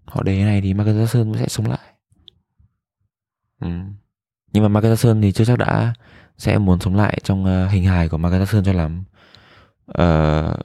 [0.05, 1.93] Họ đề này thì Michael Jackson sẽ sống lại.
[3.61, 3.95] Um.
[4.53, 5.95] nhưng mà Michael Jackson thì chưa chắc đã
[6.39, 9.05] sẽ muốn sống lại trong uh, hình hài của Michael Jackson cho lắm.
[9.91, 10.57] Uh,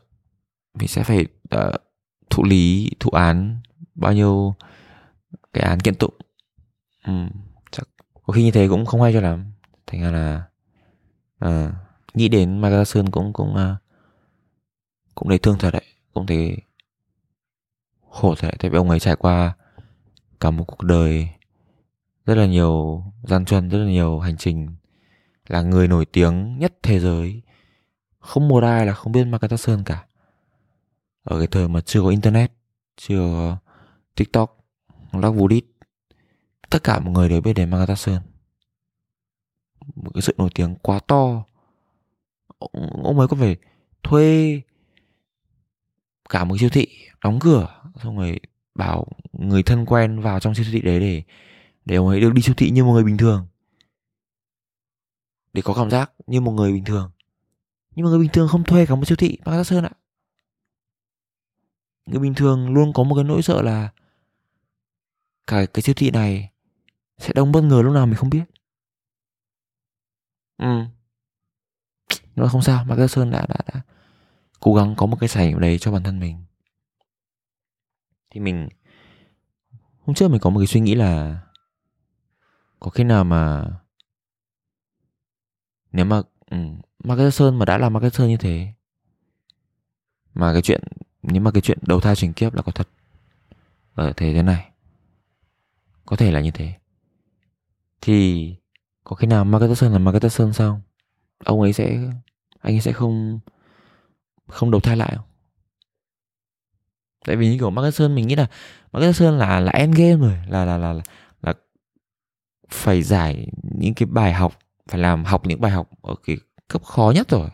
[0.74, 1.26] mình sẽ phải
[1.56, 1.76] uh,
[2.30, 3.62] thụ lý thụ án
[3.96, 4.56] bao nhiêu
[5.54, 6.14] cái án kiện tụng.
[7.08, 7.30] Um,
[7.72, 7.88] chắc
[8.24, 9.52] có khi như thế cũng không hay cho lắm.
[9.88, 10.44] Thành ra là
[11.46, 11.74] uh,
[12.14, 13.78] nghĩ đến Michael Jackson cũng cũng uh,
[15.16, 15.86] cũng thấy thương thật đấy.
[16.14, 16.58] Cũng thấy
[18.10, 18.56] khổ thật đấy.
[18.60, 19.54] Tại vì ông ấy trải qua
[20.40, 21.30] cả một cuộc đời
[22.26, 24.76] rất là nhiều gian truân rất là nhiều hành trình
[25.48, 27.42] là người nổi tiếng nhất thế giới.
[28.20, 30.06] Không một ai là không biết Michael Jackson cả.
[31.24, 32.52] Ở cái thời mà chưa có internet
[32.98, 33.58] chưa có
[34.16, 34.58] tiktok
[35.12, 35.66] log đít
[36.70, 38.20] tất cả mọi người đều biết đến Michael Jackson
[39.96, 41.44] một cái sự nổi tiếng quá to
[43.04, 43.56] ông, ấy có phải
[44.04, 44.62] thuê
[46.30, 46.88] cả một siêu thị
[47.24, 48.40] đóng cửa xong rồi
[48.76, 51.24] bảo người thân quen vào trong siêu thị đấy để
[51.86, 53.48] để ông ấy được đi siêu thị như một người bình thường.
[55.54, 57.12] Để có cảm giác như một người bình thường.
[57.96, 59.92] Nhưng mà người bình thường không thuê cả một siêu thị bác sơn ạ.
[62.06, 63.90] Người bình thường luôn có một cái nỗi sợ là
[65.48, 66.50] cả cái siêu thị này
[67.18, 68.44] sẽ đông bất ngờ lúc nào mình không biết.
[70.58, 70.86] Ừ
[72.36, 73.82] nhưng mà không sao mà Sơn đã, đã đã
[74.60, 76.44] cố gắng có một cái sảnh đấy cho bản thân mình.
[78.30, 78.70] Thì mình
[80.06, 81.42] hôm trước mình có một cái suy nghĩ là
[82.80, 83.66] có khi nào mà
[85.92, 86.58] nếu mà ừ,
[87.04, 88.74] Mark Sơn mà đã là Marcus Sơn như thế
[90.34, 90.82] mà cái chuyện
[91.22, 92.88] nếu mà cái chuyện đầu thai chuyển kiếp là có thật
[93.94, 94.72] ở thế thế này
[96.06, 96.74] có thể là như thế
[98.02, 98.56] thì
[99.04, 100.82] có khi nào Marcus Sơn là Marcus Sơn sao?
[101.46, 101.98] Ông ấy sẽ
[102.62, 103.40] anh ấy sẽ không
[104.48, 105.26] không đầu thai lại không?
[107.26, 108.48] Tại vì như kiểu Mark Sơn mình nghĩ là
[108.92, 111.04] Mark Sơn là là end game rồi là là là là,
[111.42, 111.54] là
[112.70, 116.38] phải giải những cái bài học phải làm học những bài học ở cái
[116.68, 117.50] cấp khó nhất rồi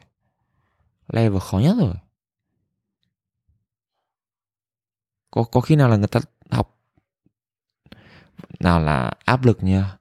[1.07, 1.95] level khó nhất rồi.
[5.31, 6.19] Có có khi nào là người ta
[6.49, 6.77] học
[8.59, 9.97] nào là áp lực nha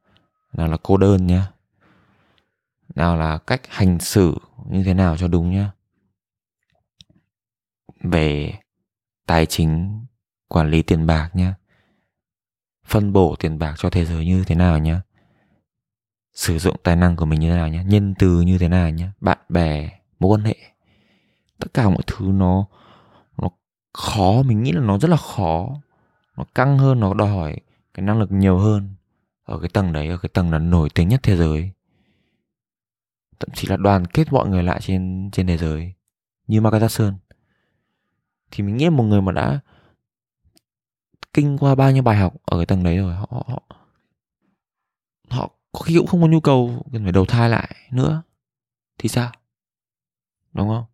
[0.53, 1.53] nào là cô đơn nha
[2.97, 4.35] nào là cách hành xử
[4.71, 5.71] như thế nào cho đúng nhá.
[8.01, 8.55] Về
[9.27, 10.05] tài chính,
[10.49, 11.55] quản lý tiền bạc nhá.
[12.87, 15.03] Phân bổ tiền bạc cho thế giới như thế nào nhá.
[16.33, 17.83] Sử dụng tài năng của mình như thế nào nhá.
[17.83, 19.13] Nhân từ như thế nào nhá.
[19.21, 20.57] Bạn bè, mối quan hệ.
[21.59, 22.67] Tất cả mọi thứ nó
[23.37, 23.49] nó
[23.93, 25.69] khó, mình nghĩ là nó rất là khó.
[26.37, 27.61] Nó căng hơn, nó đòi hỏi
[27.95, 28.95] cái năng lực nhiều hơn.
[29.45, 31.71] Ở cái tầng đấy, ở cái tầng là nổi tiếng nhất thế giới
[33.41, 35.95] thậm chí là đoàn kết mọi người lại trên trên thế giới
[36.47, 37.15] như Michael Jackson.
[38.51, 39.61] Thì mình nghĩ một người mà đã
[41.33, 43.63] kinh qua bao nhiêu bài học ở cái tầng đấy rồi họ họ
[45.29, 48.23] họ có khi cũng không có nhu cầu cần phải đầu thai lại nữa.
[48.99, 49.33] Thì sao?
[50.53, 50.85] Đúng không?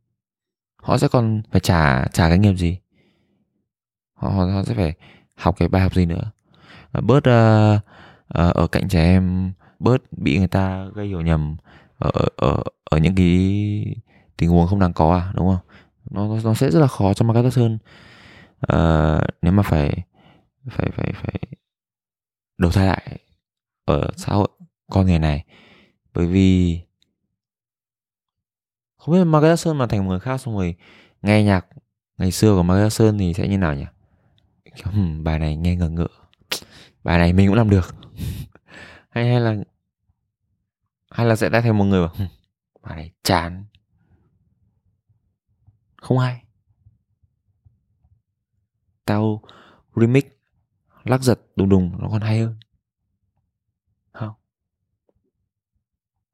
[0.77, 2.79] Họ sẽ còn phải trả trả cái nghiệp gì?
[4.15, 4.95] Họ họ sẽ phải
[5.35, 6.31] học cái bài học gì nữa?
[6.93, 7.83] Bớt uh,
[8.39, 11.57] uh, ở cạnh trẻ em bớt bị người ta gây hiểu nhầm
[12.03, 13.27] ở ở ở những cái
[14.37, 15.67] tình huống không đáng có à đúng không?
[16.11, 17.79] Nó nó sẽ rất là khó cho marketer hơn.
[18.61, 20.05] À, nếu mà phải
[20.71, 21.41] phải phải phải
[22.59, 23.19] đầu thai lại
[23.85, 24.49] ở xã hội
[24.91, 25.45] con người này
[26.15, 26.81] bởi vì
[28.97, 30.75] không biết Marcus Sơn mà thành một người khác xong rồi
[31.23, 31.67] nghe nhạc
[32.19, 33.85] ngày xưa của Marcus Sơn thì sẽ như nào nhỉ?
[34.83, 36.09] Hmm, bài này nghe ngờ ngợ.
[37.05, 37.95] Bài này mình cũng làm được.
[39.11, 39.57] Hay hay là
[41.13, 42.29] hay là sẽ đã thành một người bảo
[42.83, 43.65] bài này chán.
[45.97, 46.45] Không hay.
[49.05, 49.43] Tao
[49.97, 50.25] remix
[51.05, 52.57] lắc giật đùng đùng nó còn hay hơn.
[54.13, 54.35] Không.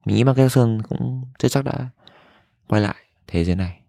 [0.05, 1.89] Mình nghĩ Michael Jackson cũng chưa chắc đã
[2.67, 2.95] quay lại
[3.27, 3.81] thế giới này.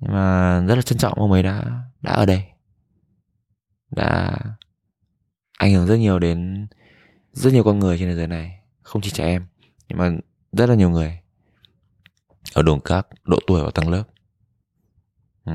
[0.00, 2.44] Nhưng mà rất là trân trọng ông ấy đã đã ở đây.
[3.90, 4.38] Đã
[5.58, 6.66] ảnh hưởng rất nhiều đến
[7.32, 8.57] rất nhiều con người trên thế giới này
[8.88, 9.46] không chỉ trẻ em
[9.88, 10.10] nhưng mà
[10.52, 11.18] rất là nhiều người.
[12.54, 14.04] Ở đồng các độ tuổi và tăng lớp.
[15.44, 15.52] Ừ.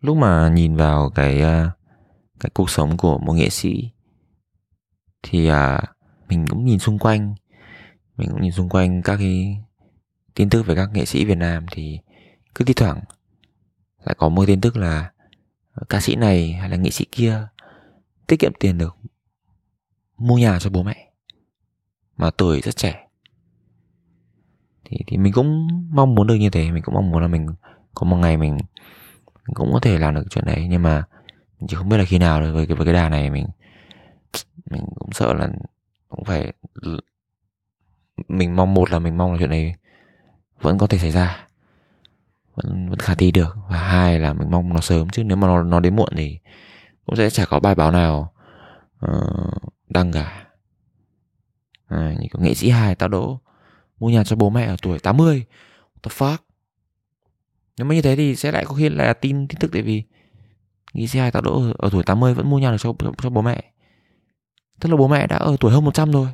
[0.00, 1.70] lúc mà nhìn vào cái à,
[2.40, 3.90] cái cuộc sống của một nghệ sĩ
[5.22, 5.82] thì à,
[6.28, 7.34] mình cũng nhìn xung quanh.
[8.16, 9.56] Mình cũng nhìn xung quanh các cái
[10.34, 11.98] tin tức về các nghệ sĩ Việt Nam thì
[12.54, 13.00] cứ thi thoảng
[14.04, 15.10] lại có một tin tức là
[15.88, 17.48] ca sĩ này hay là nghệ sĩ kia
[18.26, 18.96] tiết kiệm tiền được
[20.16, 21.09] mua nhà cho bố mẹ
[22.20, 23.06] mà tuổi rất trẻ.
[24.84, 27.46] Thì thì mình cũng mong muốn được như thế mình cũng mong muốn là mình
[27.94, 28.56] có một ngày mình,
[29.46, 30.66] mình cũng có thể làm được chuyện đấy.
[30.70, 31.04] Nhưng mà
[31.58, 33.46] mình chỉ không biết là khi nào rồi với cái với cái đà này mình
[34.70, 35.48] mình cũng sợ là
[36.08, 36.52] cũng phải
[38.28, 39.74] mình mong một là mình mong là chuyện này
[40.60, 41.46] vẫn có thể xảy ra
[42.54, 43.56] vẫn vẫn khả thi được.
[43.68, 46.38] Và hai là mình mong nó sớm chứ nếu mà nó nó đến muộn thì
[47.06, 48.32] cũng sẽ chả có bài báo nào
[49.06, 50.46] uh, đăng cả
[51.90, 53.40] à, như kiểu nghệ sĩ hài tao đỗ
[53.98, 55.44] mua nhà cho bố mẹ ở tuổi 80
[55.94, 56.36] What the fuck?
[57.76, 60.02] Nếu mà như thế thì sẽ lại có khi là tin tin tức tại vì
[60.92, 63.12] nghệ sĩ hài tạo đỗ ở, ở tuổi 80 vẫn mua nhà được cho, cho,
[63.22, 63.72] cho bố mẹ.
[64.80, 66.28] Tức là bố mẹ đã ở tuổi hơn 100 rồi.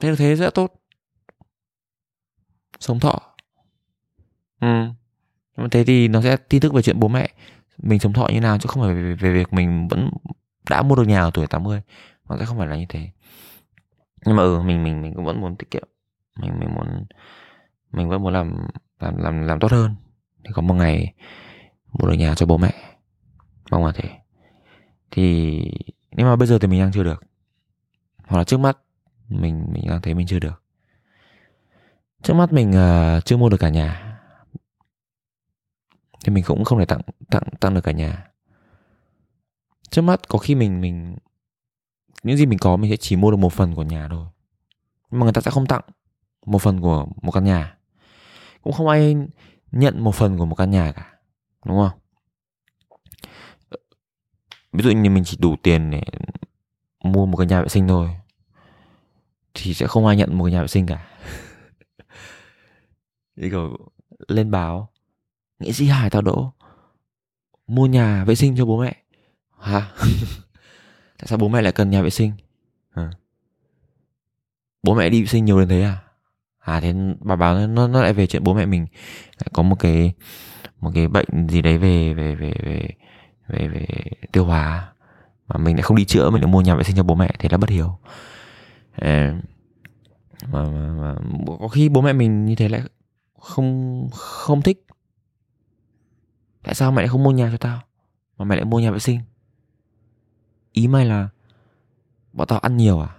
[0.00, 0.74] Thế là thế rất tốt.
[2.80, 3.20] Sống thọ.
[4.60, 4.66] Ừ.
[5.56, 7.28] Nhưng mà thế thì nó sẽ tin tức về chuyện bố mẹ
[7.78, 10.10] mình sống thọ như nào chứ không phải về, về việc mình vẫn
[10.70, 11.80] đã mua được nhà ở tuổi 80
[12.28, 13.10] nó sẽ không phải là như thế
[14.24, 15.88] nhưng mà ừ mình mình mình cũng vẫn muốn tiết kiệm.
[16.40, 17.04] Mình mình muốn
[17.92, 18.68] mình vẫn muốn làm
[19.00, 19.94] làm làm làm tốt hơn.
[20.44, 21.14] Thì có một ngày
[21.92, 22.72] mua được nhà cho bố mẹ.
[23.70, 24.10] Mong là thế.
[25.10, 25.56] Thì
[26.10, 27.24] nhưng mà bây giờ thì mình đang chưa được.
[28.26, 28.78] Hoặc là trước mắt
[29.28, 30.62] mình mình đang thấy mình chưa được.
[32.22, 34.18] Trước mắt mình uh, chưa mua được cả nhà.
[36.24, 37.00] Thì mình cũng không thể tặng
[37.30, 38.24] tặng tặng được cả nhà.
[39.90, 41.16] Trước mắt có khi mình mình
[42.22, 44.26] những gì mình có mình sẽ chỉ mua được một phần của nhà thôi.
[45.10, 45.82] Nhưng mà người ta sẽ không tặng
[46.46, 47.76] một phần của một căn nhà.
[48.62, 49.16] Cũng không ai
[49.72, 51.12] nhận một phần của một căn nhà cả,
[51.64, 51.98] đúng không?
[53.68, 53.78] Ờ,
[54.72, 56.02] ví dụ như mình chỉ đủ tiền để
[57.04, 58.10] mua một cái nhà vệ sinh thôi,
[59.54, 61.08] thì sẽ không ai nhận một cái nhà vệ sinh cả.
[63.36, 63.76] Đi kiểu
[64.28, 64.90] lên báo
[65.58, 66.52] nghĩ sĩ hải tao đỗ,
[67.66, 68.96] mua nhà vệ sinh cho bố mẹ.
[69.58, 69.92] Hả?
[71.18, 72.32] tại sao bố mẹ lại cần nhà vệ sinh?
[72.90, 73.10] À.
[74.82, 76.02] bố mẹ đi vệ sinh nhiều đến thế à?
[76.58, 78.86] À thế bà báo nó nó lại về chuyện bố mẹ mình.
[79.40, 80.12] Lại có một cái
[80.80, 82.88] một cái bệnh gì đấy về về về về
[83.48, 83.86] về về
[84.32, 84.92] tiêu hóa.
[85.48, 87.30] Mà mình lại không đi chữa mình lại mua nhà vệ sinh cho bố mẹ
[87.38, 87.98] thế là bất hiếu
[89.00, 89.40] à,
[90.52, 91.14] ờ, mà, mà, mà
[91.60, 92.82] có khi bố mẹ mình như thế lại
[93.38, 94.86] không không thích.
[96.62, 97.80] Tại sao mẹ lại không mua nhà cho tao?
[98.38, 99.20] Mà mẹ lại mua nhà vệ sinh
[100.78, 101.28] ý mày là
[102.32, 103.16] bọn tao ăn nhiều à?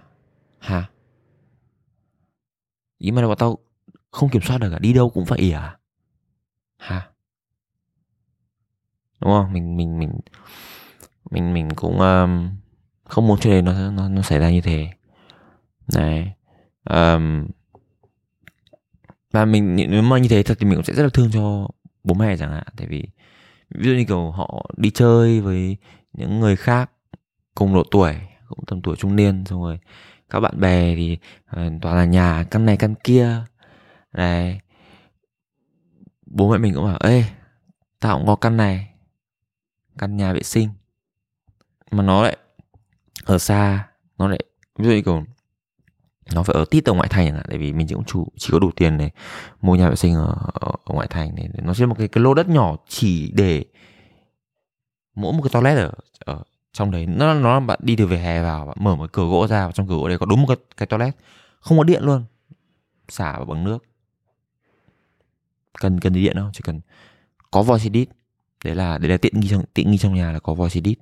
[0.58, 0.90] Hả?
[2.98, 3.58] Ý mày là bọn tao
[4.10, 4.78] không kiểm soát được à?
[4.78, 5.78] Đi đâu cũng phải ỉa à?
[6.78, 7.10] Hả?
[9.20, 9.52] Đúng không?
[9.52, 10.10] Mình mình mình
[11.30, 12.48] mình mình cũng um,
[13.04, 14.90] không muốn chuyện này nó nó nó xảy ra như thế.
[15.94, 16.34] Này
[16.84, 17.46] um,
[19.30, 21.68] và mình nếu mà như thế thật thì mình cũng sẽ rất là thương cho
[22.04, 22.66] bố mẹ chẳng hạn.
[22.76, 23.08] Tại vì
[23.70, 25.76] ví dụ như kiểu họ đi chơi với
[26.12, 26.90] những người khác
[27.54, 28.14] cùng độ tuổi
[28.48, 29.78] cũng tầm tuổi trung niên xong rồi
[30.30, 33.44] các bạn bè thì ờ, toàn là nhà căn này căn kia.
[34.12, 34.60] Này
[36.26, 37.24] bố mẹ mình cũng bảo ê
[38.00, 38.88] tao cũng có căn này
[39.98, 40.68] căn nhà vệ sinh.
[41.90, 42.36] Mà nó lại
[43.24, 43.88] ở xa
[44.18, 44.40] nó lại
[44.78, 45.24] ví dụ như kiểu
[46.34, 48.28] nó phải ở tít ở ngoại thành chẳng hạn tại vì mình chỉ cũng chủ
[48.36, 49.10] chỉ có đủ tiền để
[49.60, 51.48] mua nhà vệ sinh ở, ở, ở ngoại thành này.
[51.62, 53.64] Nó sẽ một cái cái lô đất nhỏ chỉ để
[55.14, 58.42] mỗi một cái toilet ở ở trong đấy nó nó bạn đi từ về hè
[58.42, 60.46] vào bạn mở một cửa gỗ ra và trong cửa gỗ đấy có đúng một
[60.48, 61.16] cái, cái toilet.
[61.60, 62.24] Không có điện luôn.
[63.08, 63.84] Xả vào bằng nước.
[65.80, 66.80] Cần cần điện đâu chỉ cần
[67.50, 68.08] có voice edit.
[68.64, 70.98] Đấy là đấy là tiện nghi trong tiện nghi trong nhà là có voice edit.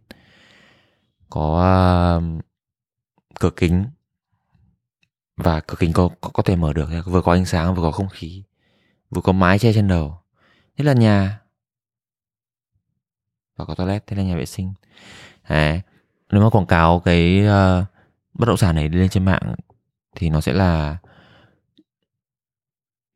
[1.31, 2.45] Có uh,
[3.41, 3.87] cửa kính.
[5.37, 7.91] Và cửa kính có, có có thể mở được vừa có ánh sáng vừa có
[7.91, 8.43] không khí.
[9.11, 10.21] Vừa có mái che trên đầu.
[10.77, 11.41] Thế là nhà.
[13.57, 14.75] Và có toilet thế là nhà vệ sinh.
[15.49, 15.81] Đấy.
[16.33, 17.85] nếu mà quảng cáo cái uh,
[18.35, 19.55] bất động sản này lên trên mạng
[20.17, 20.97] thì nó sẽ là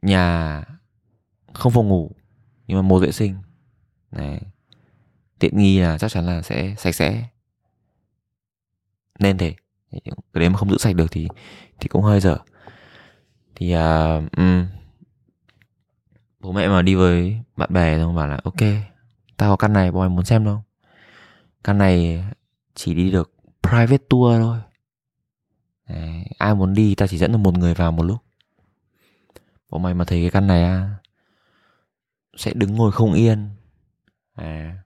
[0.02, 0.62] nhà
[1.52, 2.10] không phòng ngủ
[2.66, 3.36] nhưng mà một vệ sinh
[4.10, 4.40] Đấy.
[5.38, 7.24] tiện nghi là chắc chắn là sẽ sạch sẽ
[9.18, 9.54] nên thế
[9.92, 11.28] cái đấy mà không giữ sạch được thì
[11.80, 12.38] thì cũng hơi dở
[13.54, 14.66] thì uh, um,
[16.40, 18.60] bố mẹ mà đi với bạn bè xong bảo là ok
[19.36, 20.62] tao có căn này bọn mày muốn xem đâu
[21.64, 22.24] căn này
[22.74, 24.58] chỉ đi được private tour thôi.
[25.88, 28.18] Đấy, ai muốn đi ta chỉ dẫn được một người vào một lúc.
[29.70, 30.94] Bọn mày mà thấy cái căn này à,
[32.36, 33.48] sẽ đứng ngồi không yên.
[34.34, 34.78] À,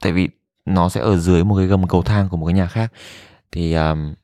[0.00, 0.28] tại vì
[0.64, 2.92] nó sẽ ở dưới một cái gầm cầu thang của một cái nhà khác.
[3.52, 4.14] Thì um,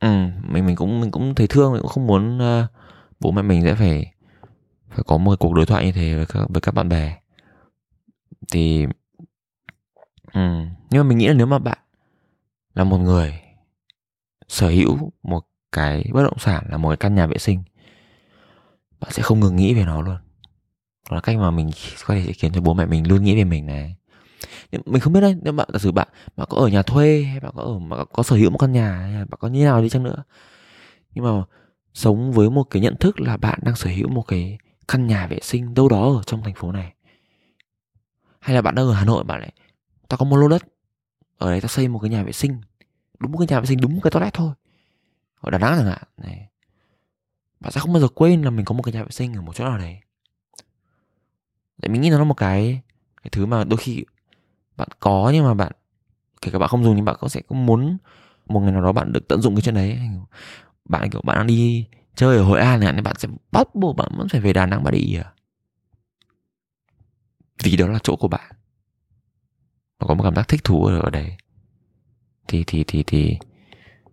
[0.00, 0.08] ừ,
[0.42, 2.70] mình mình cũng mình cũng thấy thương mình cũng không muốn uh,
[3.20, 4.14] bố mẹ mình sẽ phải
[4.88, 7.18] phải có một cuộc đối thoại như thế với các với các bạn bè.
[8.52, 8.86] Thì
[10.34, 10.40] Ừ.
[10.90, 11.78] nhưng mà mình nghĩ là nếu mà bạn
[12.74, 13.40] là một người
[14.48, 17.62] sở hữu một cái bất động sản là một cái căn nhà vệ sinh,
[19.00, 20.16] bạn sẽ không ngừng nghĩ về nó luôn.
[21.10, 21.70] Đó là cách mà mình
[22.06, 23.96] có thể khiến cho bố mẹ mình luôn nghĩ về mình này.
[24.72, 27.22] Nhưng mình không biết đấy, nếu bạn, giả sử bạn bạn có ở nhà thuê
[27.22, 29.64] hay bạn có ở, bạn có sở hữu một căn nhà hay bạn có như
[29.64, 30.24] nào đi chăng nữa,
[31.14, 31.30] nhưng mà
[31.94, 34.58] sống với một cái nhận thức là bạn đang sở hữu một cái
[34.88, 36.92] căn nhà vệ sinh đâu đó ở trong thành phố này,
[38.40, 39.52] hay là bạn đang ở hà nội bạn lại
[40.08, 40.62] tao có một lô đất.
[41.38, 42.60] Ở đấy tao xây một cái nhà vệ sinh.
[43.18, 44.52] Đúng một cái nhà vệ sinh, đúng một cái toilet thôi.
[45.40, 46.48] Ở đà nẵng chẳng hạn, này.
[47.60, 49.40] Bạn sẽ không bao giờ quên là mình có một cái nhà vệ sinh ở
[49.40, 50.00] một chỗ nào đấy
[51.82, 52.80] tại mình nghĩ nó là một cái
[53.22, 54.04] cái thứ mà đôi khi
[54.76, 55.72] bạn có nhưng mà bạn,
[56.42, 57.96] kể cả bạn không dùng nhưng bạn cũng sẽ cũng muốn
[58.46, 59.98] một ngày nào đó bạn được tận dụng cái chuyện đấy.
[60.84, 64.08] Bạn kiểu, bạn đang đi chơi ở hội an này, bạn sẽ bắt buộc bạn
[64.16, 65.32] vẫn phải về đà nẵng bạn đi à?
[67.62, 68.52] Vì đó là chỗ của bạn
[70.00, 71.36] nó có một cảm giác thích thú ở, đấy.
[72.48, 73.38] Thì thì thì thì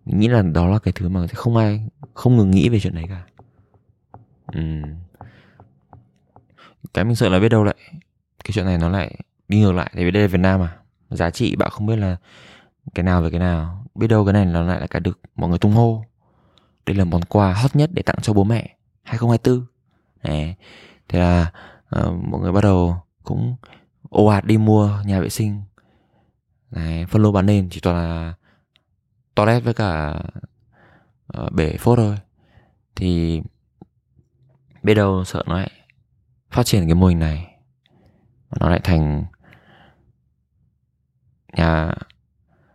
[0.04, 3.04] nghĩ là đó là cái thứ mà không ai không ngừng nghĩ về chuyện đấy
[3.08, 3.22] cả.
[4.58, 4.82] Uhm.
[6.94, 7.76] cái mình sợ là biết đâu lại
[8.44, 9.16] cái chuyện này nó lại
[9.48, 9.90] đi ngược lại.
[9.94, 10.76] Tại vì đây là Việt Nam mà.
[11.10, 12.16] Giá trị bạn không biết là
[12.94, 13.86] cái nào về cái nào.
[13.94, 16.04] Biết đâu cái này nó lại là cái được mọi người tung hô.
[16.86, 19.66] Đây là món quà hot nhất để tặng cho bố mẹ 2024
[20.22, 20.56] này
[21.08, 21.52] thế là
[21.98, 23.56] uh, mọi người bắt đầu cũng
[24.10, 25.62] ồ ạt đi mua nhà vệ sinh.
[26.72, 28.34] Đấy, phân lô bán nền chỉ toàn là
[29.34, 30.22] toilet với cả
[31.38, 32.16] uh, bể phốt thôi.
[32.96, 33.42] Thì
[34.82, 35.70] biết đâu sợ nó lại
[36.50, 37.58] phát triển cái mô hình này
[38.60, 39.24] nó lại thành
[41.52, 41.94] nhà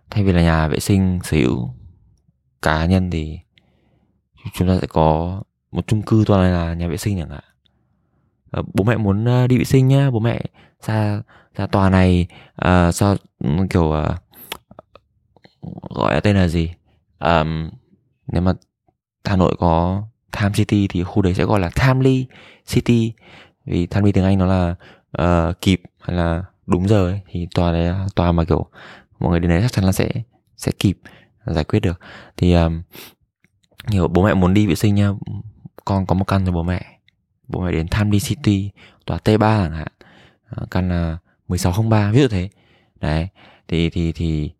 [0.09, 1.69] thay vì là nhà vệ sinh sở hữu
[2.61, 3.39] cá nhân thì
[4.53, 5.41] chúng ta sẽ có
[5.71, 7.43] một chung cư toàn là nhà vệ sinh chẳng hạn.
[8.51, 10.41] Ờ, bố mẹ muốn ờ, đi vệ sinh nhá bố mẹ
[10.81, 11.21] ra
[11.55, 14.05] ra tòa này ờ, uh, sao ừ, kiểu uh,
[15.89, 16.71] gọi là tên là gì?
[17.19, 17.69] Um,
[18.27, 18.53] nếu mà
[19.25, 22.25] Hà Nội có Tham City thì khu đấy sẽ gọi là Timely
[22.67, 23.13] City.
[23.65, 24.75] Vì Timely tiếng Anh nó là
[25.21, 27.21] uh, kịp hay là đúng giờ ấy.
[27.31, 28.65] thì tòa đấy tòa mà kiểu
[29.19, 30.09] mọi người đến đấy chắc chắn là sẽ
[30.57, 30.99] sẽ kịp
[31.45, 31.99] giải quyết được.
[32.37, 32.81] Thì um,
[33.89, 35.11] nhiều bố mẹ muốn đi vệ sinh nha
[35.85, 36.99] con có một căn cho bố mẹ.
[37.47, 38.71] Bố mẹ đến Timely City
[39.05, 39.87] tòa T3 chẳng hạn.
[40.49, 41.17] À, căn là
[41.47, 42.49] 1603 ví dụ thế.
[42.99, 43.27] Đấy
[43.67, 44.51] thì thì thì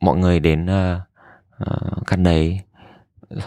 [0.00, 1.00] mọi người đến uh,
[1.70, 2.60] uh, căn đấy.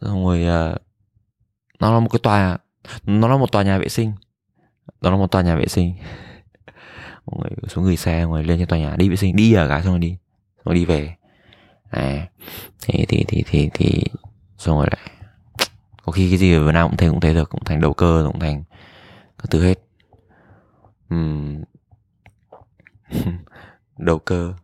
[0.00, 0.78] Xong rồi uh,
[1.80, 2.58] nó là một cái tòa
[3.06, 4.12] nó là một tòa nhà vệ sinh.
[5.00, 5.94] Đó là một tòa nhà vệ sinh.
[7.26, 9.52] Mọi người xuống gửi xe mọi người lên trên tòa nhà đi vệ sinh đi
[9.52, 10.16] ở cả xong rồi đi
[10.56, 11.14] xong rồi đi về.
[11.90, 12.26] À
[12.82, 14.04] thì thì thì thì thì
[14.58, 15.10] xong rồi lại
[16.02, 17.94] có khi cái gì ở Việt Nam cũng thế cũng thế được cũng thành đầu
[17.94, 18.62] cơ cũng thành
[19.38, 19.78] các thứ hết.
[21.14, 21.62] Uhm.
[23.98, 24.54] đầu cơ.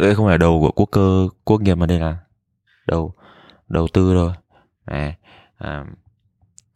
[0.00, 2.16] Đây không phải đầu của quốc cơ quốc nghiệp mà đây là
[2.86, 3.14] đầu
[3.68, 4.32] đầu tư rồi
[4.84, 5.14] à,
[5.58, 5.84] à,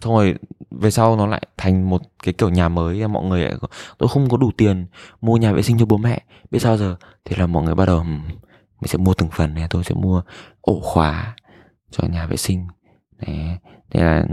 [0.01, 0.35] xong rồi
[0.71, 3.55] về sau nó lại thành một cái kiểu nhà mới mọi người lại
[3.99, 4.87] tôi không có đủ tiền
[5.21, 6.23] mua nhà vệ sinh cho bố mẹ.
[6.51, 6.97] Biết sao giờ?
[7.25, 10.23] Thì là mọi người bắt đầu mình sẽ mua từng phần này tôi sẽ mua
[10.61, 11.37] ổ khóa
[11.91, 12.67] cho nhà vệ sinh.
[13.27, 13.37] Đấy
[13.91, 14.25] thế là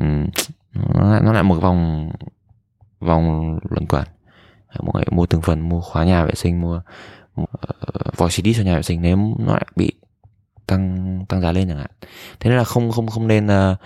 [0.73, 2.11] nó lại, nó lại một vòng
[3.05, 4.05] vòng luẩn quẩn.
[4.79, 6.81] Mọi người mua từng phần mua khóa nhà vệ sinh mua,
[7.41, 7.49] uh,
[8.17, 9.91] vòi CD cho nhà vệ sinh nếu nó lại bị
[10.67, 11.91] tăng tăng giá lên chẳng hạn.
[12.39, 13.77] Thế nên là không không không nên uh,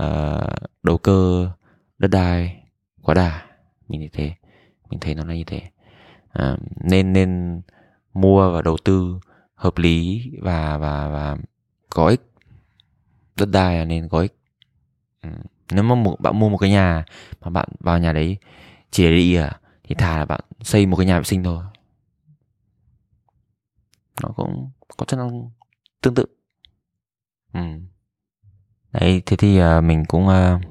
[0.00, 0.52] uh,
[0.82, 1.50] đầu cơ
[1.98, 2.62] đất đai
[3.02, 3.42] quá đà.
[3.88, 4.32] Mình như thế.
[4.90, 5.62] Mình thấy nó là như thế.
[6.38, 7.60] Uh, nên nên
[8.14, 9.18] mua và đầu tư
[9.54, 11.36] hợp lý và và và
[11.90, 12.22] có ích.
[13.36, 14.36] Đất đai là nên có ích.
[15.26, 15.32] Uh,
[15.72, 17.04] nếu mà một, bạn mua một cái nhà
[17.40, 18.36] mà bạn vào nhà đấy
[18.90, 19.60] chỉ để đi à?
[19.84, 21.64] Thì thà là bạn xây một cái nhà vệ sinh thôi.
[24.22, 25.50] Nó cũng có chức năng
[26.02, 26.26] tương tự.
[27.52, 27.60] Ừ.
[28.92, 30.62] đấy thế thì uh, mình cũng uh,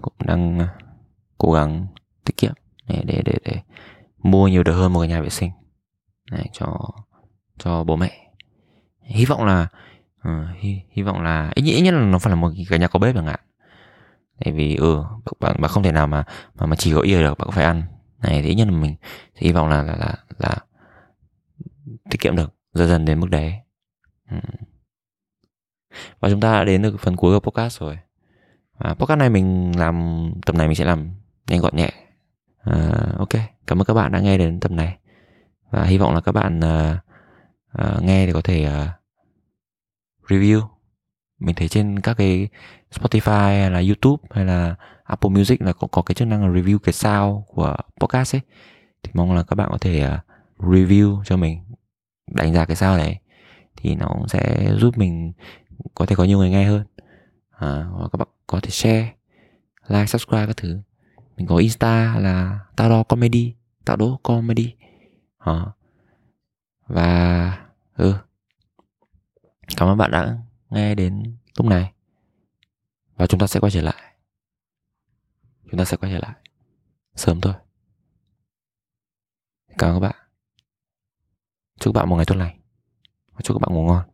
[0.00, 0.68] cũng đang uh,
[1.38, 1.86] cố gắng
[2.24, 2.52] tiết kiệm
[2.86, 3.62] để để để, để
[4.18, 5.50] mua nhiều được hơn một cái nhà vệ sinh.
[6.30, 6.90] Này cho
[7.58, 8.32] cho bố mẹ.
[9.00, 9.68] Hy vọng là
[10.28, 12.88] uh, hy, hy vọng là ít, ít nhất là nó phải là một cái nhà
[12.88, 13.40] có bếp chẳng hạn
[14.44, 15.04] tại vì ừ
[15.40, 16.24] bạn bạn không thể nào mà
[16.54, 17.82] mà mà chỉ có yêu được bạn cũng phải ăn.
[18.22, 18.94] Này thì ít nhất là mình
[19.34, 20.56] thì hy vọng là là là, là
[22.10, 23.54] tiết kiệm được dần dần đến mức đấy.
[24.30, 24.38] Ừ.
[26.20, 27.98] và chúng ta đã đến được phần cuối của podcast rồi.
[28.78, 31.10] Và podcast này mình làm tập này mình sẽ làm
[31.46, 31.90] nhanh gọn nhẹ.
[32.58, 33.28] À, ok
[33.66, 34.98] cảm ơn các bạn đã nghe đến tập này.
[35.70, 36.96] Và hy vọng là các bạn uh,
[37.82, 40.71] uh, nghe thì có thể uh, review
[41.44, 42.48] mình thấy trên các cái
[42.94, 44.74] Spotify hay là YouTube hay là
[45.04, 48.40] Apple Music là có, có cái chức năng là review cái sound của podcast ấy.
[49.02, 50.22] Thì mong là các bạn có thể à,
[50.58, 51.58] review cho mình
[52.30, 53.20] đánh giá cái sao này.
[53.76, 55.32] Thì nó cũng sẽ giúp mình
[55.94, 56.84] có thể có nhiều người nghe hơn.
[57.50, 59.12] À, hoặc các bạn có thể share
[59.88, 60.80] like subscribe các thứ.
[61.36, 64.74] Mình có insta là tao đó comedy tạo đố comedy.
[65.38, 65.66] À.
[66.86, 67.58] và
[67.96, 68.14] ừ.
[69.76, 70.36] Cảm ơn bạn đã
[70.72, 71.92] nghe đến lúc này.
[73.14, 74.16] Và chúng ta sẽ quay trở lại.
[75.70, 76.36] Chúng ta sẽ quay trở lại.
[77.14, 77.54] Sớm thôi.
[79.78, 80.16] Cảm ơn các bạn.
[81.80, 82.60] Chúc các bạn một ngày tốt lành.
[83.32, 84.11] Và chúc các bạn ngủ ngon.